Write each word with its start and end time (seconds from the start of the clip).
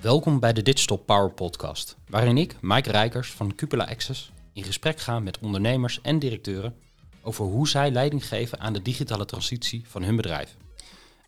Welkom 0.00 0.40
bij 0.40 0.52
de 0.52 0.62
Digital 0.62 0.96
Power 0.96 1.30
Podcast, 1.30 1.96
waarin 2.08 2.38
ik, 2.38 2.56
Mike 2.60 2.90
Rijkers 2.90 3.30
van 3.30 3.54
Cupola 3.54 3.84
Access, 3.84 4.32
in 4.52 4.64
gesprek 4.64 5.00
ga 5.00 5.20
met 5.20 5.38
ondernemers 5.38 6.00
en 6.00 6.18
directeuren 6.18 6.74
over 7.22 7.44
hoe 7.44 7.68
zij 7.68 7.90
leiding 7.90 8.26
geven 8.26 8.60
aan 8.60 8.72
de 8.72 8.82
digitale 8.82 9.24
transitie 9.24 9.84
van 9.88 10.02
hun 10.02 10.16
bedrijf. 10.16 10.56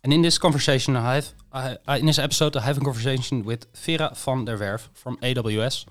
And 0.01 0.13
in 0.13 0.21
this 0.21 0.39
conversation, 0.39 0.95
I 0.95 0.99
have, 0.99 1.77
I, 1.89 1.99
in 1.99 2.05
this 2.05 2.17
episode, 2.17 2.59
I 2.59 2.61
have 2.61 2.79
a 2.79 2.83
conversation 2.83 3.43
with 3.43 3.67
Vera 3.71 4.15
van 4.15 4.45
der 4.45 4.57
Werf 4.57 4.89
from 4.93 5.17
AWS 5.19 5.85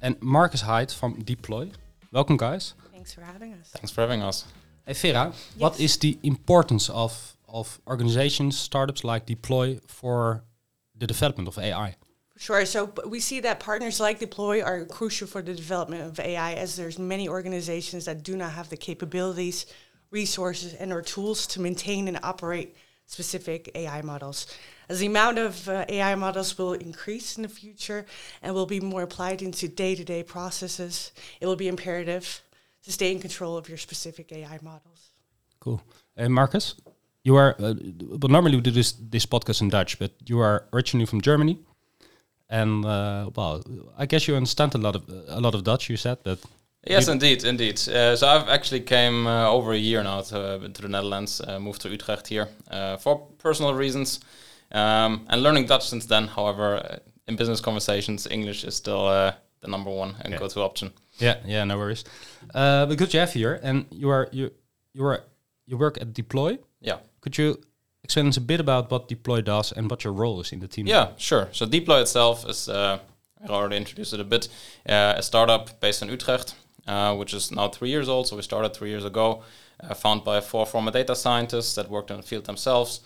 and 0.00 0.20
Marcus 0.20 0.62
Hyde 0.62 0.92
from 0.92 1.24
Deploy. 1.24 1.70
Welcome, 2.08 2.38
guys. 2.38 2.74
Thanks 2.92 3.14
for 3.14 3.24
having 3.24 3.54
us. 3.60 3.68
Thanks 3.70 3.92
for 3.92 4.02
having 4.02 4.22
us. 4.22 4.44
Hey, 4.84 4.94
Vera, 4.94 5.32
what 5.56 5.78
is 5.78 5.96
the 5.98 6.18
importance 6.20 6.92
of, 6.92 7.35
of 7.56 7.80
organizations, 7.86 8.58
startups 8.58 9.02
like 9.02 9.26
Deeploy 9.26 9.78
for 9.86 10.44
the 10.94 11.06
development 11.06 11.48
of 11.48 11.58
AI? 11.58 11.96
Sure. 12.38 12.66
So 12.66 12.92
we 13.06 13.20
see 13.20 13.40
that 13.40 13.60
partners 13.60 13.98
like 13.98 14.18
Deeploy 14.18 14.62
are 14.62 14.84
crucial 14.84 15.26
for 15.26 15.40
the 15.40 15.54
development 15.54 16.02
of 16.02 16.20
AI, 16.20 16.52
as 16.52 16.76
there's 16.76 16.98
many 16.98 17.28
organizations 17.28 18.04
that 18.04 18.22
do 18.22 18.36
not 18.36 18.52
have 18.52 18.68
the 18.68 18.76
capabilities, 18.76 19.66
resources, 20.10 20.74
and 20.74 20.92
or 20.92 21.00
tools 21.00 21.46
to 21.48 21.60
maintain 21.60 22.08
and 22.08 22.18
operate 22.22 22.76
specific 23.06 23.70
AI 23.74 24.02
models. 24.02 24.46
As 24.88 24.98
the 24.98 25.06
amount 25.06 25.38
of 25.38 25.68
uh, 25.68 25.86
AI 25.88 26.14
models 26.14 26.58
will 26.58 26.74
increase 26.74 27.36
in 27.36 27.42
the 27.42 27.48
future 27.48 28.04
and 28.42 28.54
will 28.54 28.66
be 28.66 28.80
more 28.80 29.02
applied 29.02 29.40
into 29.40 29.66
day-to-day 29.66 30.24
processes, 30.24 31.12
it 31.40 31.46
will 31.46 31.56
be 31.56 31.68
imperative 31.68 32.42
to 32.82 32.92
stay 32.92 33.12
in 33.12 33.18
control 33.18 33.56
of 33.56 33.68
your 33.68 33.78
specific 33.78 34.30
AI 34.30 34.58
models. 34.62 35.10
Cool. 35.58 35.80
And 36.16 36.32
Markus, 36.32 36.74
you 37.26 37.34
are, 37.34 37.56
uh, 37.58 37.74
well, 38.20 38.30
normally 38.30 38.54
we 38.54 38.62
do 38.62 38.70
this, 38.70 38.92
this 38.92 39.26
podcast 39.26 39.60
in 39.60 39.68
Dutch, 39.68 39.98
but 39.98 40.12
you 40.26 40.38
are 40.38 40.68
originally 40.72 41.06
from 41.06 41.20
Germany. 41.20 41.58
And 42.48 42.84
uh, 42.84 43.30
well, 43.34 43.64
I 43.98 44.06
guess 44.06 44.28
you 44.28 44.36
understand 44.36 44.76
a 44.76 44.78
lot 44.78 44.94
of 44.94 45.02
a 45.28 45.40
lot 45.40 45.56
of 45.56 45.64
Dutch. 45.64 45.90
You 45.90 45.96
said, 45.96 46.18
but 46.22 46.38
yes, 46.86 47.08
indeed, 47.08 47.42
indeed. 47.42 47.76
Uh, 47.88 48.14
so 48.14 48.28
I've 48.28 48.48
actually 48.48 48.82
came 48.82 49.26
uh, 49.26 49.50
over 49.50 49.72
a 49.72 49.76
year 49.76 50.04
now 50.04 50.20
to, 50.20 50.70
to 50.72 50.82
the 50.82 50.88
Netherlands. 50.88 51.40
Uh, 51.40 51.58
moved 51.58 51.80
to 51.82 51.88
Utrecht 51.88 52.28
here 52.28 52.46
uh, 52.70 52.96
for 52.98 53.26
personal 53.38 53.74
reasons, 53.74 54.20
um, 54.70 55.26
and 55.28 55.42
learning 55.42 55.66
Dutch 55.66 55.88
since 55.88 56.06
then. 56.06 56.28
However, 56.28 56.76
uh, 56.76 56.98
in 57.26 57.34
business 57.34 57.60
conversations, 57.60 58.28
English 58.30 58.62
is 58.62 58.76
still 58.76 59.06
the 59.60 59.68
number 59.68 59.90
one 59.90 60.14
and 60.20 60.32
yeah. 60.32 60.38
go-to 60.38 60.60
option. 60.60 60.92
Yeah, 61.18 61.38
yeah, 61.44 61.64
no 61.64 61.76
worries. 61.76 62.04
but 62.52 62.94
good 62.94 63.10
to 63.10 63.18
have 63.18 63.34
you 63.34 63.48
here, 63.48 63.60
and 63.60 63.86
you 63.90 64.10
are 64.10 64.28
you 64.30 64.52
you 64.94 65.04
are 65.04 65.24
you 65.66 65.76
work 65.76 66.00
at 66.00 66.14
Deeploy. 66.14 66.58
Yeah. 66.86 66.98
Could 67.20 67.36
you 67.36 67.60
explain 68.04 68.28
us 68.28 68.36
a 68.36 68.40
bit 68.40 68.60
about 68.60 68.90
what 68.90 69.08
Deeploy 69.08 69.42
does 69.42 69.72
and 69.72 69.90
what 69.90 70.04
your 70.04 70.12
role 70.12 70.40
is 70.40 70.52
in 70.52 70.60
the 70.60 70.68
team? 70.68 70.86
Yeah, 70.86 71.08
sure. 71.18 71.48
So 71.52 71.66
Deeploy 71.66 72.00
itself 72.00 72.48
is, 72.48 72.68
uh, 72.68 73.00
I 73.44 73.48
already 73.48 73.76
introduced 73.76 74.14
it 74.14 74.20
a 74.20 74.24
bit, 74.24 74.48
uh, 74.88 75.14
a 75.16 75.22
startup 75.22 75.80
based 75.80 76.02
in 76.02 76.08
Utrecht, 76.08 76.54
uh, 76.86 77.14
which 77.16 77.34
is 77.34 77.50
now 77.50 77.68
three 77.68 77.90
years 77.90 78.08
old. 78.08 78.28
So 78.28 78.36
we 78.36 78.42
started 78.42 78.72
three 78.72 78.90
years 78.90 79.04
ago, 79.04 79.42
uh, 79.80 79.94
founded 79.94 80.24
by 80.24 80.40
four 80.40 80.64
former 80.64 80.92
data 80.92 81.16
scientists 81.16 81.74
that 81.74 81.90
worked 81.90 82.10
in 82.12 82.18
the 82.18 82.22
field 82.22 82.44
themselves, 82.44 83.00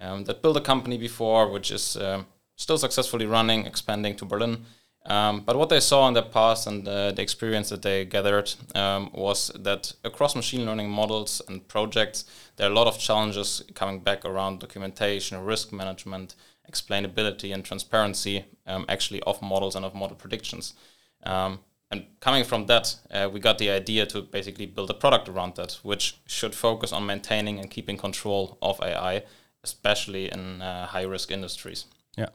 um, 0.00 0.24
that 0.24 0.40
built 0.40 0.56
a 0.56 0.62
company 0.62 0.96
before, 0.98 1.50
which 1.50 1.70
is 1.70 1.96
um, 1.96 2.26
still 2.56 2.78
successfully 2.78 3.26
running, 3.26 3.66
expanding 3.66 4.16
to 4.16 4.24
Berlin. 4.24 4.64
Um, 5.08 5.42
but 5.42 5.56
what 5.56 5.68
they 5.68 5.78
saw 5.78 6.08
in 6.08 6.14
the 6.14 6.22
past 6.22 6.66
and 6.66 6.86
uh, 6.86 7.12
the 7.12 7.22
experience 7.22 7.68
that 7.68 7.82
they 7.82 8.04
gathered 8.04 8.52
um, 8.74 9.10
was 9.12 9.52
that 9.54 9.92
across 10.04 10.34
machine 10.34 10.66
learning 10.66 10.90
models 10.90 11.40
and 11.48 11.66
projects, 11.68 12.24
there 12.56 12.68
are 12.68 12.72
a 12.72 12.74
lot 12.74 12.88
of 12.88 12.98
challenges 12.98 13.62
coming 13.74 14.00
back 14.00 14.24
around 14.24 14.58
documentation, 14.58 15.44
risk 15.44 15.72
management, 15.72 16.34
explainability, 16.70 17.54
and 17.54 17.64
transparency 17.64 18.46
um, 18.66 18.84
actually 18.88 19.22
of 19.22 19.40
models 19.40 19.76
and 19.76 19.84
of 19.84 19.94
model 19.94 20.16
predictions. 20.16 20.74
Um, 21.22 21.60
and 21.92 22.06
coming 22.18 22.42
from 22.42 22.66
that, 22.66 22.96
uh, 23.12 23.28
we 23.32 23.38
got 23.38 23.58
the 23.58 23.70
idea 23.70 24.06
to 24.06 24.22
basically 24.22 24.66
build 24.66 24.90
a 24.90 24.94
product 24.94 25.28
around 25.28 25.54
that, 25.54 25.78
which 25.84 26.18
should 26.26 26.52
focus 26.52 26.92
on 26.92 27.06
maintaining 27.06 27.60
and 27.60 27.70
keeping 27.70 27.96
control 27.96 28.58
of 28.60 28.80
AI, 28.82 29.22
especially 29.62 30.32
in 30.32 30.62
uh, 30.62 30.86
high 30.86 31.04
risk 31.04 31.30
industries. 31.30 31.84
Yeah, 32.16 32.30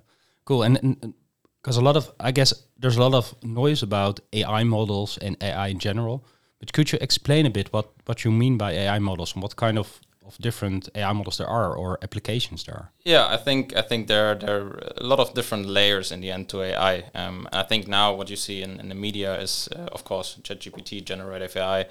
cool. 0.46 0.64
and, 0.64 0.80
and 0.82 1.14
because 1.62 1.78
a 1.78 1.82
lot 1.82 1.96
of 1.96 2.12
I 2.20 2.32
guess 2.32 2.54
there's 2.78 2.98
a 2.98 3.02
lot 3.02 3.14
of 3.14 3.36
noise 3.44 3.84
about 3.84 4.20
AI 4.34 4.64
models 4.64 5.18
and 5.18 5.36
AI 5.42 5.68
in 5.68 5.80
general. 5.80 6.26
But 6.60 6.74
could 6.74 6.92
you 6.92 7.00
explain 7.02 7.46
a 7.46 7.50
bit 7.50 7.74
what 7.74 7.90
what 8.06 8.24
you 8.24 8.32
mean 8.32 8.58
by 8.58 8.72
AI 8.72 9.00
models 9.00 9.34
and 9.34 9.44
what 9.44 9.56
kind 9.56 9.78
of 9.78 10.00
of 10.26 10.38
different 10.38 10.90
AI 10.96 11.14
models 11.14 11.38
there 11.38 11.48
are 11.48 11.76
or 11.76 11.98
applications 12.02 12.64
there 12.64 12.76
are? 12.76 12.92
Yeah, 13.04 13.28
I 13.28 13.38
think 13.38 13.76
I 13.76 13.82
think 13.82 14.08
there 14.08 14.32
are, 14.32 14.36
there 14.36 14.62
are 14.62 14.94
a 14.98 15.04
lot 15.04 15.20
of 15.20 15.34
different 15.34 15.66
layers 15.68 16.12
in 16.12 16.22
the 16.22 16.32
end 16.32 16.48
to 16.50 16.62
AI. 16.62 17.04
Um, 17.16 17.48
I 17.52 17.64
think 17.64 17.88
now 17.88 18.14
what 18.14 18.30
you 18.30 18.36
see 18.36 18.62
in, 18.62 18.80
in 18.80 18.90
the 18.90 18.96
media 18.96 19.40
is 19.42 19.70
uh, 19.76 19.88
of 19.92 20.04
course 20.04 20.38
ChatGPT, 20.44 21.04
generative 21.04 21.56
AI, 21.58 21.86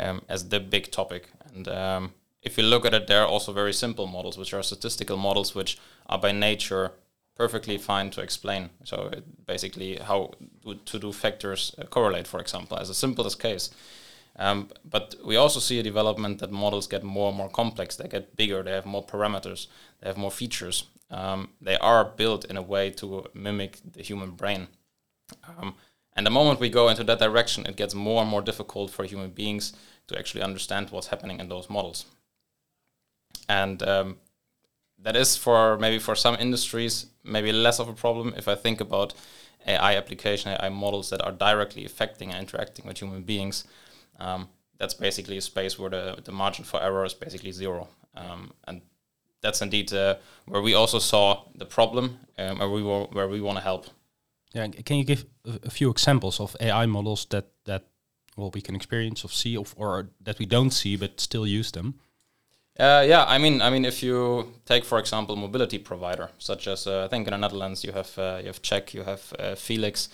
um, 0.00 0.22
as 0.28 0.48
the 0.48 0.60
big 0.60 0.90
topic. 0.90 1.28
And 1.54 1.68
um, 1.68 2.12
if 2.42 2.58
you 2.58 2.64
look 2.64 2.84
at 2.84 2.94
it, 2.94 3.06
there 3.06 3.22
are 3.22 3.28
also 3.28 3.52
very 3.52 3.72
simple 3.72 4.06
models, 4.06 4.36
which 4.38 4.54
are 4.54 4.62
statistical 4.62 5.16
models, 5.16 5.54
which 5.54 5.78
are 6.06 6.18
by 6.18 6.32
nature 6.32 6.92
perfectly 7.36 7.78
fine 7.78 8.10
to 8.10 8.20
explain. 8.20 8.70
So 8.84 9.10
basically, 9.46 9.96
how 9.96 10.32
to 10.86 10.98
do 10.98 11.12
factors 11.12 11.74
uh, 11.78 11.84
correlate, 11.84 12.26
for 12.26 12.40
example, 12.40 12.78
as 12.78 12.90
a 12.90 12.94
simplest 12.94 13.40
case. 13.40 13.70
Um, 14.36 14.68
but 14.84 15.14
we 15.24 15.36
also 15.36 15.60
see 15.60 15.78
a 15.78 15.82
development 15.82 16.40
that 16.40 16.50
models 16.50 16.86
get 16.86 17.04
more 17.04 17.28
and 17.28 17.36
more 17.36 17.48
complex. 17.48 17.96
They 17.96 18.08
get 18.08 18.36
bigger. 18.36 18.62
They 18.62 18.72
have 18.72 18.86
more 18.86 19.04
parameters. 19.04 19.68
They 20.00 20.08
have 20.08 20.16
more 20.16 20.30
features. 20.30 20.84
Um, 21.10 21.50
they 21.60 21.76
are 21.78 22.04
built 22.04 22.44
in 22.46 22.56
a 22.56 22.62
way 22.62 22.90
to 22.90 23.26
mimic 23.34 23.78
the 23.92 24.02
human 24.02 24.32
brain. 24.32 24.68
Um, 25.46 25.74
and 26.16 26.26
the 26.26 26.30
moment 26.30 26.60
we 26.60 26.68
go 26.68 26.88
into 26.88 27.04
that 27.04 27.18
direction, 27.18 27.66
it 27.66 27.76
gets 27.76 27.94
more 27.94 28.22
and 28.22 28.30
more 28.30 28.42
difficult 28.42 28.90
for 28.90 29.04
human 29.04 29.30
beings 29.30 29.72
to 30.08 30.18
actually 30.18 30.42
understand 30.42 30.90
what's 30.90 31.08
happening 31.08 31.40
in 31.40 31.48
those 31.48 31.70
models. 31.70 32.06
And 33.48 33.82
um, 33.82 34.16
that 35.04 35.16
is 35.16 35.36
for 35.36 35.78
maybe 35.78 35.98
for 35.98 36.14
some 36.14 36.34
industries 36.40 37.06
maybe 37.22 37.52
less 37.52 37.78
of 37.80 37.88
a 37.88 37.92
problem 37.92 38.34
if 38.36 38.48
I 38.48 38.54
think 38.54 38.80
about 38.80 39.14
AI 39.66 39.96
application, 39.96 40.52
AI 40.52 40.68
models 40.68 41.10
that 41.10 41.22
are 41.22 41.32
directly 41.32 41.84
affecting 41.84 42.30
and 42.30 42.40
interacting 42.40 42.86
with 42.86 42.98
human 42.98 43.22
beings. 43.22 43.64
Um, 44.20 44.48
that's 44.78 44.94
basically 44.94 45.38
a 45.38 45.40
space 45.40 45.78
where 45.78 45.90
the, 45.90 46.18
the 46.22 46.32
margin 46.32 46.64
for 46.64 46.82
error 46.82 47.04
is 47.04 47.14
basically 47.14 47.52
zero. 47.52 47.88
Um, 48.14 48.52
and 48.66 48.82
that's 49.40 49.62
indeed 49.62 49.92
uh, 49.92 50.16
where 50.46 50.60
we 50.62 50.74
also 50.74 50.98
saw 50.98 51.44
the 51.54 51.64
problem 51.64 52.18
um, 52.38 52.58
where 52.58 52.68
we 52.68 52.82
were, 52.82 53.04
where 53.04 53.28
we 53.28 53.40
want 53.40 53.56
to 53.58 53.64
help. 53.64 53.86
Yeah, 54.52 54.68
can 54.68 54.98
you 54.98 55.04
give 55.04 55.24
a, 55.64 55.70
few 55.70 55.90
examples 55.90 56.38
of 56.38 56.56
AI 56.60 56.86
models 56.86 57.26
that 57.30 57.46
that 57.64 57.86
well 58.36 58.52
we 58.54 58.60
can 58.60 58.76
experience 58.76 59.24
or 59.24 59.28
see 59.28 59.56
of, 59.56 59.74
or 59.76 60.10
that 60.20 60.38
we 60.38 60.46
don't 60.46 60.70
see 60.70 60.96
but 60.96 61.20
still 61.20 61.46
use 61.46 61.72
them? 61.72 61.94
Uh, 62.78 63.04
yeah, 63.06 63.24
I 63.28 63.38
mean, 63.38 63.62
I 63.62 63.70
mean, 63.70 63.84
if 63.84 64.02
you 64.02 64.52
take, 64.64 64.84
for 64.84 64.98
example, 64.98 65.36
mobility 65.36 65.78
provider, 65.78 66.30
such 66.38 66.66
as 66.66 66.88
uh, 66.88 67.04
I 67.04 67.08
think 67.08 67.28
in 67.28 67.32
the 67.32 67.38
Netherlands 67.38 67.84
you 67.84 67.92
have 67.92 68.18
uh, 68.18 68.38
you 68.40 68.48
have 68.48 68.62
Check, 68.62 68.92
you 68.92 69.04
have 69.04 69.32
uh, 69.38 69.54
Felyx, 69.54 70.08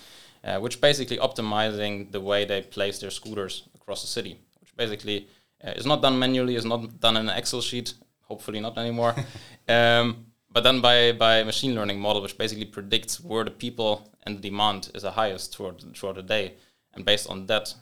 uh, 0.44 0.58
which 0.58 0.78
basically 0.78 1.16
optimizing 1.16 2.12
the 2.12 2.20
way 2.20 2.44
they 2.44 2.60
place 2.60 2.98
their 2.98 3.10
scooters 3.10 3.62
across 3.74 4.02
the 4.02 4.08
city, 4.08 4.38
which 4.60 4.76
basically 4.76 5.26
uh, 5.64 5.70
is 5.70 5.86
not 5.86 6.02
done 6.02 6.18
manually, 6.18 6.54
is 6.54 6.66
not 6.66 7.00
done 7.00 7.16
in 7.16 7.30
an 7.30 7.36
Excel 7.38 7.62
sheet, 7.62 7.94
hopefully 8.24 8.60
not 8.60 8.76
anymore, 8.76 9.14
um, 9.68 10.26
but 10.52 10.62
done 10.62 10.82
by 10.82 11.12
by 11.12 11.42
machine 11.42 11.74
learning 11.74 11.98
model, 11.98 12.20
which 12.20 12.36
basically 12.36 12.66
predicts 12.66 13.22
where 13.22 13.44
the 13.44 13.50
people 13.50 14.10
and 14.24 14.36
the 14.36 14.50
demand 14.50 14.90
is 14.94 15.00
the 15.00 15.12
highest 15.12 15.56
throughout 15.56 15.82
throughout 15.96 16.16
the 16.16 16.22
day, 16.22 16.52
and 16.92 17.06
based 17.06 17.26
on 17.30 17.46
that, 17.46 17.74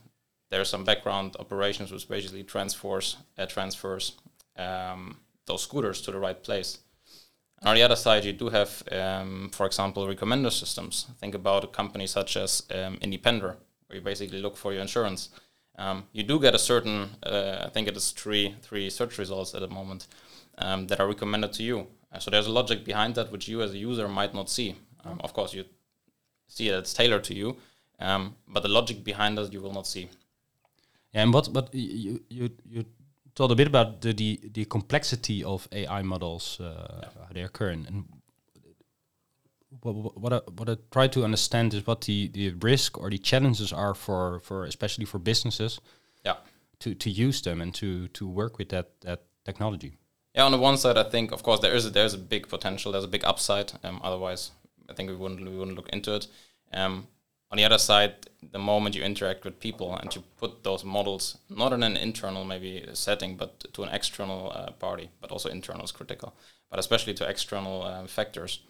there 0.50 0.60
are 0.60 0.64
some 0.64 0.84
background 0.84 1.34
operations 1.40 1.90
which 1.90 2.08
basically 2.08 2.44
transfers 2.44 3.16
transfers 3.48 4.12
um, 4.58 5.16
those 5.46 5.62
scooters 5.62 6.00
to 6.02 6.10
the 6.10 6.18
right 6.18 6.42
place. 6.42 6.78
And 7.60 7.68
on 7.70 7.74
the 7.74 7.82
other 7.82 7.96
side, 7.96 8.24
you 8.24 8.32
do 8.32 8.48
have, 8.50 8.82
um, 8.92 9.50
for 9.52 9.66
example, 9.66 10.06
recommender 10.06 10.52
systems. 10.52 11.06
Think 11.18 11.34
about 11.34 11.64
a 11.64 11.68
company 11.68 12.06
such 12.06 12.36
as 12.36 12.62
um, 12.70 12.98
Independer, 12.98 13.56
where 13.86 13.98
you 13.98 14.00
basically 14.00 14.40
look 14.40 14.56
for 14.56 14.72
your 14.72 14.82
insurance. 14.82 15.30
Um, 15.76 16.04
you 16.12 16.22
do 16.22 16.40
get 16.40 16.54
a 16.54 16.58
certain, 16.58 17.10
uh, 17.22 17.64
I 17.66 17.68
think 17.70 17.88
it 17.88 17.96
is 17.96 18.10
three 18.10 18.56
three 18.62 18.90
search 18.90 19.18
results 19.18 19.54
at 19.54 19.60
the 19.60 19.68
moment 19.68 20.06
um, 20.58 20.86
that 20.88 21.00
are 21.00 21.08
recommended 21.08 21.52
to 21.54 21.62
you. 21.62 21.86
Uh, 22.12 22.18
so 22.18 22.30
there's 22.30 22.46
a 22.46 22.52
logic 22.52 22.84
behind 22.84 23.14
that 23.14 23.30
which 23.32 23.48
you 23.48 23.62
as 23.62 23.72
a 23.72 23.78
user 23.78 24.08
might 24.08 24.34
not 24.34 24.50
see. 24.50 24.74
Um, 25.04 25.20
of 25.22 25.32
course, 25.32 25.54
you 25.54 25.64
see 26.48 26.70
that 26.70 26.78
it's 26.78 26.94
tailored 26.94 27.24
to 27.24 27.34
you, 27.34 27.56
but 27.98 28.62
the 28.62 28.68
logic 28.68 29.04
behind 29.04 29.38
that 29.38 29.52
you 29.52 29.60
will 29.60 29.72
not 29.72 29.86
see. 29.86 30.08
Yeah, 31.12 31.22
and 31.22 31.32
what 31.32 31.52
but 31.52 31.74
you 31.74 32.20
you 32.28 32.50
you 32.68 32.84
told 33.38 33.52
a 33.52 33.54
bit 33.54 33.68
about 33.68 34.00
the 34.00 34.12
the, 34.12 34.40
the 34.52 34.64
complexity 34.64 35.44
of 35.44 35.68
AI 35.72 36.02
models, 36.02 36.60
uh, 36.60 36.64
yeah. 37.02 37.08
how 37.26 37.32
they 37.32 37.42
occur, 37.42 37.70
and, 37.70 37.86
and 37.86 38.04
what 39.82 39.94
what 40.16 40.32
I, 40.32 40.40
what 40.56 40.68
I 40.68 40.76
try 40.90 41.08
to 41.08 41.24
understand 41.24 41.74
is 41.74 41.86
what 41.86 42.00
the 42.00 42.28
the 42.28 42.50
risk 42.70 42.98
or 42.98 43.10
the 43.10 43.18
challenges 43.18 43.72
are 43.72 43.94
for 43.94 44.40
for 44.40 44.64
especially 44.64 45.06
for 45.06 45.20
businesses. 45.20 45.80
Yeah. 46.24 46.36
To 46.80 46.94
to 46.94 47.10
use 47.10 47.42
them 47.42 47.60
and 47.60 47.74
to 47.74 48.08
to 48.08 48.26
work 48.26 48.58
with 48.58 48.68
that 48.68 49.00
that 49.00 49.20
technology. 49.44 49.92
Yeah, 50.34 50.46
on 50.46 50.52
the 50.52 50.58
one 50.58 50.76
side, 50.76 50.98
I 50.98 51.10
think 51.10 51.32
of 51.32 51.42
course 51.42 51.60
there 51.60 51.76
is 51.76 51.86
a, 51.86 51.90
there's 51.90 52.14
a 52.14 52.18
big 52.18 52.48
potential, 52.48 52.92
there's 52.92 53.04
a 53.04 53.08
big 53.16 53.24
upside. 53.24 53.72
Um, 53.84 54.00
otherwise, 54.02 54.52
I 54.90 54.94
think 54.94 55.10
we 55.10 55.16
wouldn't 55.16 55.40
we 55.40 55.56
wouldn't 55.56 55.76
look 55.76 55.88
into 55.92 56.14
it. 56.14 56.28
Um, 56.72 57.06
on 57.50 57.56
the 57.56 57.64
other 57.64 57.78
side, 57.78 58.14
the 58.52 58.58
moment 58.58 58.94
you 58.94 59.02
interact 59.02 59.44
with 59.44 59.58
people 59.58 59.96
and 59.96 60.14
you 60.14 60.22
put 60.36 60.62
those 60.64 60.84
models 60.84 61.38
not 61.48 61.72
in 61.72 61.82
an 61.82 61.96
internal 61.96 62.44
maybe 62.44 62.86
setting, 62.92 63.36
but 63.36 63.72
to 63.72 63.82
an 63.82 63.88
external 63.88 64.52
uh, 64.54 64.70
party, 64.72 65.10
but 65.20 65.30
also 65.30 65.48
internal 65.48 65.84
is 65.84 65.92
critical, 65.92 66.34
but 66.70 66.78
especially 66.78 67.14
to 67.14 67.28
external 67.28 67.82
uh, 67.82 68.06
factors, 68.06 68.60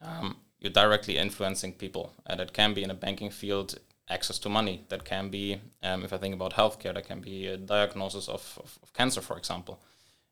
um, 0.00 0.36
you're 0.60 0.72
directly 0.72 1.16
influencing 1.16 1.72
people. 1.72 2.12
And 2.26 2.40
it 2.40 2.52
can 2.52 2.74
be 2.74 2.82
in 2.82 2.90
a 2.90 2.94
banking 2.94 3.30
field 3.30 3.78
access 4.08 4.38
to 4.40 4.48
money. 4.48 4.84
That 4.88 5.04
can 5.04 5.30
be, 5.30 5.60
um, 5.82 6.04
if 6.04 6.12
I 6.12 6.18
think 6.18 6.34
about 6.34 6.54
healthcare, 6.54 6.94
that 6.94 7.06
can 7.06 7.20
be 7.20 7.46
a 7.46 7.56
diagnosis 7.56 8.28
of, 8.28 8.58
of, 8.62 8.78
of 8.82 8.92
cancer, 8.92 9.20
for 9.20 9.36
example. 9.36 9.80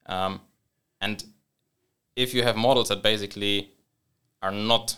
Um, 0.07 0.41
and 1.01 1.25
if 2.15 2.33
you 2.33 2.45
have 2.45 2.57
models 2.57 2.89
that 2.89 3.03
basically 3.03 3.73
are 4.43 4.53
not 4.53 4.97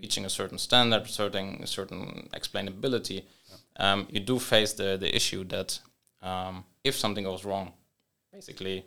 reaching 0.00 0.24
a 0.24 0.30
certain 0.30 0.58
standard, 0.58 1.06
certain 1.06 1.62
a 1.62 1.66
certain 1.66 2.28
explainability, 2.34 3.24
yeah. 3.48 3.92
um, 3.92 4.06
you 4.10 4.20
do 4.20 4.38
face 4.38 4.72
the 4.74 4.96
the 4.96 5.14
issue 5.14 5.44
that 5.44 5.78
um, 6.22 6.64
if 6.84 6.94
something 6.94 7.24
goes 7.24 7.44
wrong, 7.44 7.72
basically 8.32 8.84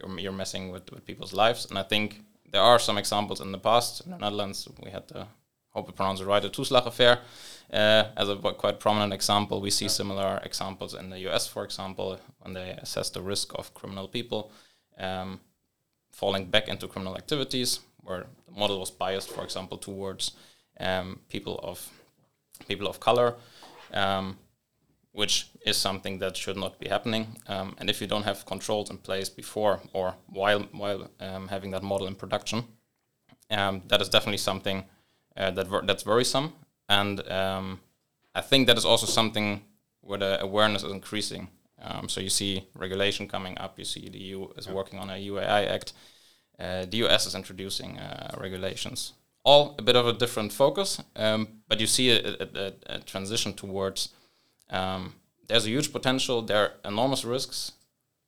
you're, 0.00 0.20
you're 0.20 0.32
messing 0.32 0.70
with, 0.70 0.90
with 0.92 1.04
people's 1.04 1.32
lives. 1.32 1.66
And 1.70 1.78
I 1.78 1.82
think 1.82 2.20
there 2.50 2.62
are 2.62 2.78
some 2.78 2.98
examples 2.98 3.40
in 3.40 3.52
the 3.52 3.58
past. 3.58 4.04
In 4.04 4.12
the 4.12 4.18
Netherlands, 4.18 4.68
we 4.82 4.90
had 4.90 5.08
the 5.08 5.26
hope 5.70 5.88
I 5.88 5.92
pronounce 5.92 6.20
it 6.20 6.26
right, 6.26 6.42
the 6.42 6.48
Toeslag 6.48 6.86
affair 6.86 7.18
uh, 7.72 8.04
as 8.16 8.28
a 8.28 8.36
quite 8.36 8.80
prominent 8.80 9.12
example. 9.12 9.60
We 9.60 9.70
see 9.70 9.86
yeah. 9.86 9.90
similar 9.90 10.40
examples 10.42 10.94
in 10.94 11.10
the 11.10 11.18
US, 11.28 11.46
for 11.46 11.64
example, 11.64 12.18
when 12.40 12.54
they 12.54 12.70
assess 12.70 13.10
the 13.10 13.20
risk 13.20 13.52
of 13.54 13.74
criminal 13.74 14.08
people 14.08 14.50
um, 14.98 15.40
falling 16.12 16.46
back 16.46 16.68
into 16.68 16.88
criminal 16.88 17.16
activities, 17.16 17.80
where 18.06 18.26
the 18.46 18.58
model 18.58 18.78
was 18.78 18.90
biased, 18.90 19.30
for 19.30 19.44
example, 19.44 19.76
towards 19.76 20.32
um, 20.80 21.20
people 21.28 21.58
of 21.62 21.90
people 22.68 22.86
of 22.86 23.00
color, 23.00 23.34
um, 23.92 24.36
which 25.12 25.48
is 25.66 25.76
something 25.76 26.18
that 26.20 26.36
should 26.36 26.56
not 26.56 26.78
be 26.78 26.88
happening. 26.88 27.26
Um, 27.48 27.74
and 27.78 27.90
if 27.90 28.00
you 28.00 28.06
don't 28.06 28.22
have 28.22 28.46
controls 28.46 28.90
in 28.90 28.98
place 28.98 29.28
before 29.28 29.80
or 29.92 30.14
while 30.28 30.60
while 30.72 31.10
um, 31.20 31.48
having 31.48 31.72
that 31.72 31.82
model 31.82 32.06
in 32.06 32.14
production, 32.14 32.64
um, 33.50 33.82
that 33.88 34.00
is 34.00 34.08
definitely 34.08 34.38
something 34.38 34.84
uh, 35.36 35.50
that 35.50 35.86
that's 35.86 36.06
worrisome. 36.06 36.52
And 36.88 37.28
um, 37.28 37.80
I 38.34 38.40
think 38.40 38.68
that 38.68 38.78
is 38.78 38.84
also 38.84 39.06
something 39.06 39.62
where 40.00 40.18
the 40.18 40.40
awareness 40.40 40.84
is 40.84 40.92
increasing. 40.92 41.48
so 42.06 42.20
you 42.20 42.30
see 42.30 42.64
regulation 42.74 43.28
coming 43.28 43.58
up. 43.58 43.78
You 43.78 43.84
see 43.84 44.08
the 44.08 44.18
EU 44.18 44.48
is 44.56 44.68
working 44.68 44.98
on 45.00 45.10
a 45.10 45.18
EU 45.18 45.38
AI 45.38 45.64
Act. 45.64 45.92
Uh, 46.58 46.86
the 46.86 46.98
US 47.04 47.26
is 47.26 47.34
introducing 47.34 47.98
uh, 47.98 48.34
regulations 48.40 49.12
all 49.46 49.76
a 49.78 49.82
bit 49.82 49.94
of 49.94 50.06
a 50.06 50.12
different 50.12 50.52
focus, 50.52 51.00
um, 51.14 51.46
but 51.68 51.80
you 51.80 51.86
see 51.86 52.10
a, 52.10 52.36
a, 52.40 52.72
a 52.86 52.98
transition 52.98 53.54
towards 53.54 54.08
um, 54.70 55.14
there's 55.48 55.66
a 55.66 55.70
huge 55.70 55.92
potential, 55.92 56.42
there 56.42 56.58
are 56.58 56.72
enormous 56.84 57.24
risks, 57.24 57.72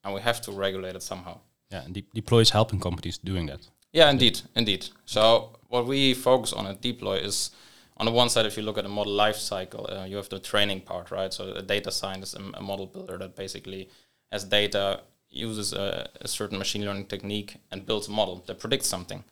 and 0.05 0.15
we 0.15 0.21
have 0.21 0.41
to 0.43 0.53
regulate 0.53 0.95
it 0.95 1.03
somehow. 1.03 1.41
Yeah, 1.71 1.83
and 1.85 1.93
De 1.93 2.05
Deeploy 2.15 2.41
is 2.41 2.51
helping 2.51 2.81
companies 2.81 3.19
doing 3.19 3.47
that. 3.47 3.69
Yeah, 3.93 4.09
indeed, 4.11 4.41
indeed. 4.55 4.89
So 5.05 5.59
what 5.67 5.87
we 5.87 6.15
focus 6.15 6.53
on 6.53 6.67
at 6.67 6.81
Deeploy 6.81 7.17
is 7.17 7.51
on 7.97 8.07
the 8.07 8.13
one 8.13 8.29
side, 8.29 8.47
if 8.47 8.57
you 8.57 8.63
look 8.63 8.79
at 8.79 8.85
the 8.85 8.91
model 8.91 9.13
life 9.13 9.37
cycle, 9.37 9.89
uh, 9.91 10.05
you 10.05 10.17
have 10.17 10.29
the 10.29 10.39
training 10.39 10.83
part, 10.83 11.11
right? 11.11 11.35
So 11.35 11.53
a 11.53 11.63
data 11.63 11.91
scientist, 11.91 12.37
a, 12.37 12.59
a 12.59 12.63
model 12.63 12.87
builder 12.87 13.19
that 13.19 13.35
basically 13.35 13.89
has 14.31 14.45
data, 14.45 15.01
uses 15.31 15.73
a, 15.73 16.09
a, 16.21 16.29
certain 16.29 16.59
machine 16.59 16.85
learning 16.85 17.07
technique, 17.07 17.57
and 17.71 17.87
builds 17.87 18.09
a 18.09 18.11
model 18.11 18.43
that 18.47 18.59
predicts 18.59 18.87
something. 18.87 19.25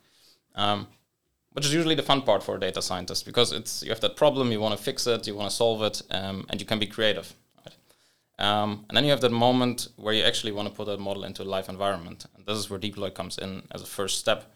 Um, 0.54 0.88
which 1.52 1.64
is 1.64 1.72
usually 1.72 1.94
the 1.94 2.02
fun 2.02 2.20
part 2.20 2.42
for 2.42 2.56
a 2.56 2.60
data 2.60 2.82
scientist 2.82 3.24
because 3.24 3.50
it's 3.50 3.82
you 3.82 3.88
have 3.88 4.00
that 4.00 4.14
problem, 4.14 4.52
you 4.52 4.60
want 4.60 4.76
to 4.76 4.82
fix 4.82 5.06
it, 5.06 5.26
you 5.26 5.34
want 5.34 5.48
to 5.48 5.56
solve 5.56 5.82
it, 5.82 6.02
um, 6.10 6.44
and 6.50 6.60
you 6.60 6.66
can 6.66 6.78
be 6.78 6.86
creative. 6.86 7.32
Right? 7.64 7.76
Um, 8.38 8.84
and 8.88 8.96
then 8.96 9.04
you 9.04 9.10
have 9.10 9.22
that 9.22 9.32
moment 9.32 9.88
where 9.96 10.12
you 10.12 10.22
actually 10.22 10.52
want 10.52 10.68
to 10.68 10.74
put 10.74 10.86
that 10.86 11.00
model 11.00 11.24
into 11.24 11.42
a 11.42 11.44
live 11.44 11.70
environment, 11.70 12.26
and 12.36 12.44
this 12.44 12.58
is 12.58 12.68
where 12.68 12.78
Deeploy 12.78 13.08
comes 13.08 13.38
in 13.38 13.62
as 13.70 13.80
a 13.80 13.86
first 13.86 14.18
step. 14.18 14.54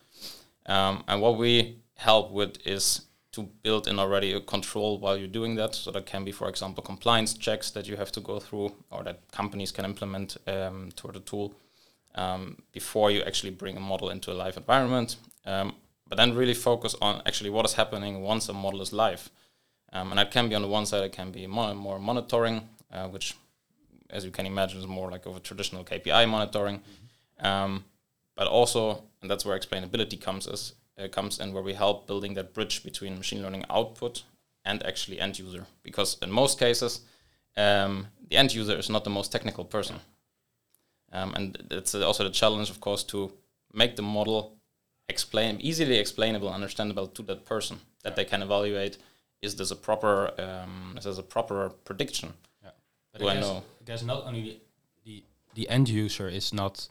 Um, 0.67 1.03
and 1.09 1.23
what 1.23 1.39
we 1.39 1.79
help 1.97 2.33
with 2.33 2.59
is 2.67 3.03
to 3.33 3.43
build 3.63 3.87
in 3.87 3.99
already 3.99 4.33
a 4.33 4.41
control 4.41 4.99
while 4.99 5.17
you're 5.17 5.29
doing 5.29 5.55
that. 5.55 5.75
So 5.75 5.91
that 5.93 6.07
can 6.07 6.25
be, 6.25 6.33
for 6.33 6.49
example, 6.49 6.83
compliance 6.83 7.35
checks 7.35 7.71
that 7.73 7.87
you 7.87 7.97
have 7.97 8.11
to 8.13 8.21
go 8.21 8.41
through, 8.41 8.75
or 8.91 9.05
that 9.05 9.31
companies 9.31 9.71
can 9.71 9.85
implement 9.85 10.37
um, 10.47 10.91
toward 10.97 11.15
the 11.15 11.21
tool 11.21 11.55
um, 12.15 12.63
before 12.73 13.11
you 13.11 13.23
actually 13.23 13.53
bring 13.53 13.77
a 13.77 13.81
model 13.81 14.11
into 14.11 14.33
a 14.33 14.35
live 14.35 14.57
environment. 14.57 15.17
Um, 15.47 15.75
but 16.09 16.17
then 16.17 16.35
really 16.35 16.55
focus 16.55 16.97
on 17.01 17.23
actually 17.25 17.51
what 17.51 17.65
is 17.65 17.75
happening 17.75 18.21
once 18.21 18.49
a 18.49 18.53
model 18.53 18.83
is 18.83 18.93
live. 18.93 19.31
Um, 19.93 20.11
and 20.11 20.19
that 20.19 20.31
can 20.31 20.49
be 20.49 20.55
on 20.55 20.63
the 20.63 20.69
one 20.69 20.87
side, 20.87 21.05
it 21.05 21.13
can 21.13 21.31
be 21.31 21.47
more, 21.47 21.75
more 21.75 21.99
monitoring, 21.99 22.69
uh, 22.93 23.07
which, 23.09 23.35
as 24.09 24.25
you 24.25 24.31
can 24.33 24.47
imagine, 24.47 24.81
is 24.81 24.87
more 24.87 25.11
like 25.11 25.27
of 25.27 25.37
a 25.37 25.41
traditional 25.41 25.85
KPI 25.85 26.29
monitoring. 26.29 26.79
Mm-hmm. 26.79 27.47
Um, 27.47 27.85
but 28.37 28.47
also, 28.49 29.05
and 29.23 29.31
that's 29.31 29.45
where 29.45 29.59
explainability 29.59 30.21
comes 30.21 30.47
is 30.47 30.75
uh, 30.99 31.09
comes 31.09 31.39
in, 31.39 31.53
where 31.53 31.63
we 31.63 31.75
help 31.75 32.07
building 32.07 32.35
that 32.35 32.55
bridge 32.55 32.83
between 32.83 33.17
machine 33.17 33.43
learning 33.43 33.65
output 33.71 34.23
and 34.65 34.85
actually 34.87 35.21
end 35.21 35.39
user. 35.39 35.67
Because 35.83 36.17
in 36.23 36.31
most 36.31 36.59
cases, 36.59 37.01
um, 37.57 38.07
the 38.29 38.37
end 38.37 38.55
user 38.55 38.77
is 38.77 38.91
not 38.91 39.05
the 39.05 39.11
most 39.11 39.33
technical 39.33 39.65
person, 39.65 39.97
um, 41.13 41.35
and 41.35 41.59
it's 41.71 41.95
also 41.95 42.25
the 42.25 42.31
challenge, 42.31 42.71
of 42.71 42.81
course, 42.81 43.05
to 43.05 43.33
make 43.73 43.97
the 43.97 44.03
model 44.03 44.57
explain 45.09 45.61
easily 45.61 45.99
explainable, 45.99 46.49
understandable 46.49 47.09
to 47.09 47.23
that 47.23 47.45
person 47.45 47.81
that 48.05 48.17
they 48.17 48.25
can 48.25 48.43
evaluate. 48.43 48.99
Is 49.43 49.57
this 49.57 49.71
a 49.71 49.77
proper? 49.77 50.31
Um, 50.39 50.95
is 50.99 51.05
this 51.05 51.19
a 51.19 51.23
proper 51.23 51.71
prediction? 51.85 52.35
Yeah. 52.63 52.71
But 53.13 53.21
Do 53.21 53.29
I, 53.29 53.35
guess, 53.35 53.45
I 53.45 53.49
know? 53.49 53.63
I 53.81 53.85
guess 53.85 54.03
not 54.03 54.25
only 54.27 54.43
the, 54.43 54.61
the, 55.05 55.25
the 55.55 55.69
end 55.69 55.89
user 55.89 56.29
is 56.29 56.53
not 56.53 56.89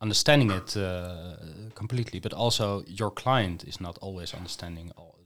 understanding 0.00 0.50
it 0.50 0.76
uh, 0.76 1.36
completely, 1.74 2.20
but 2.20 2.32
also 2.32 2.84
your 2.86 3.10
client 3.10 3.64
is 3.64 3.80
not 3.80 3.98
always 4.00 4.34
understanding 4.34 4.92
all, 4.96 5.18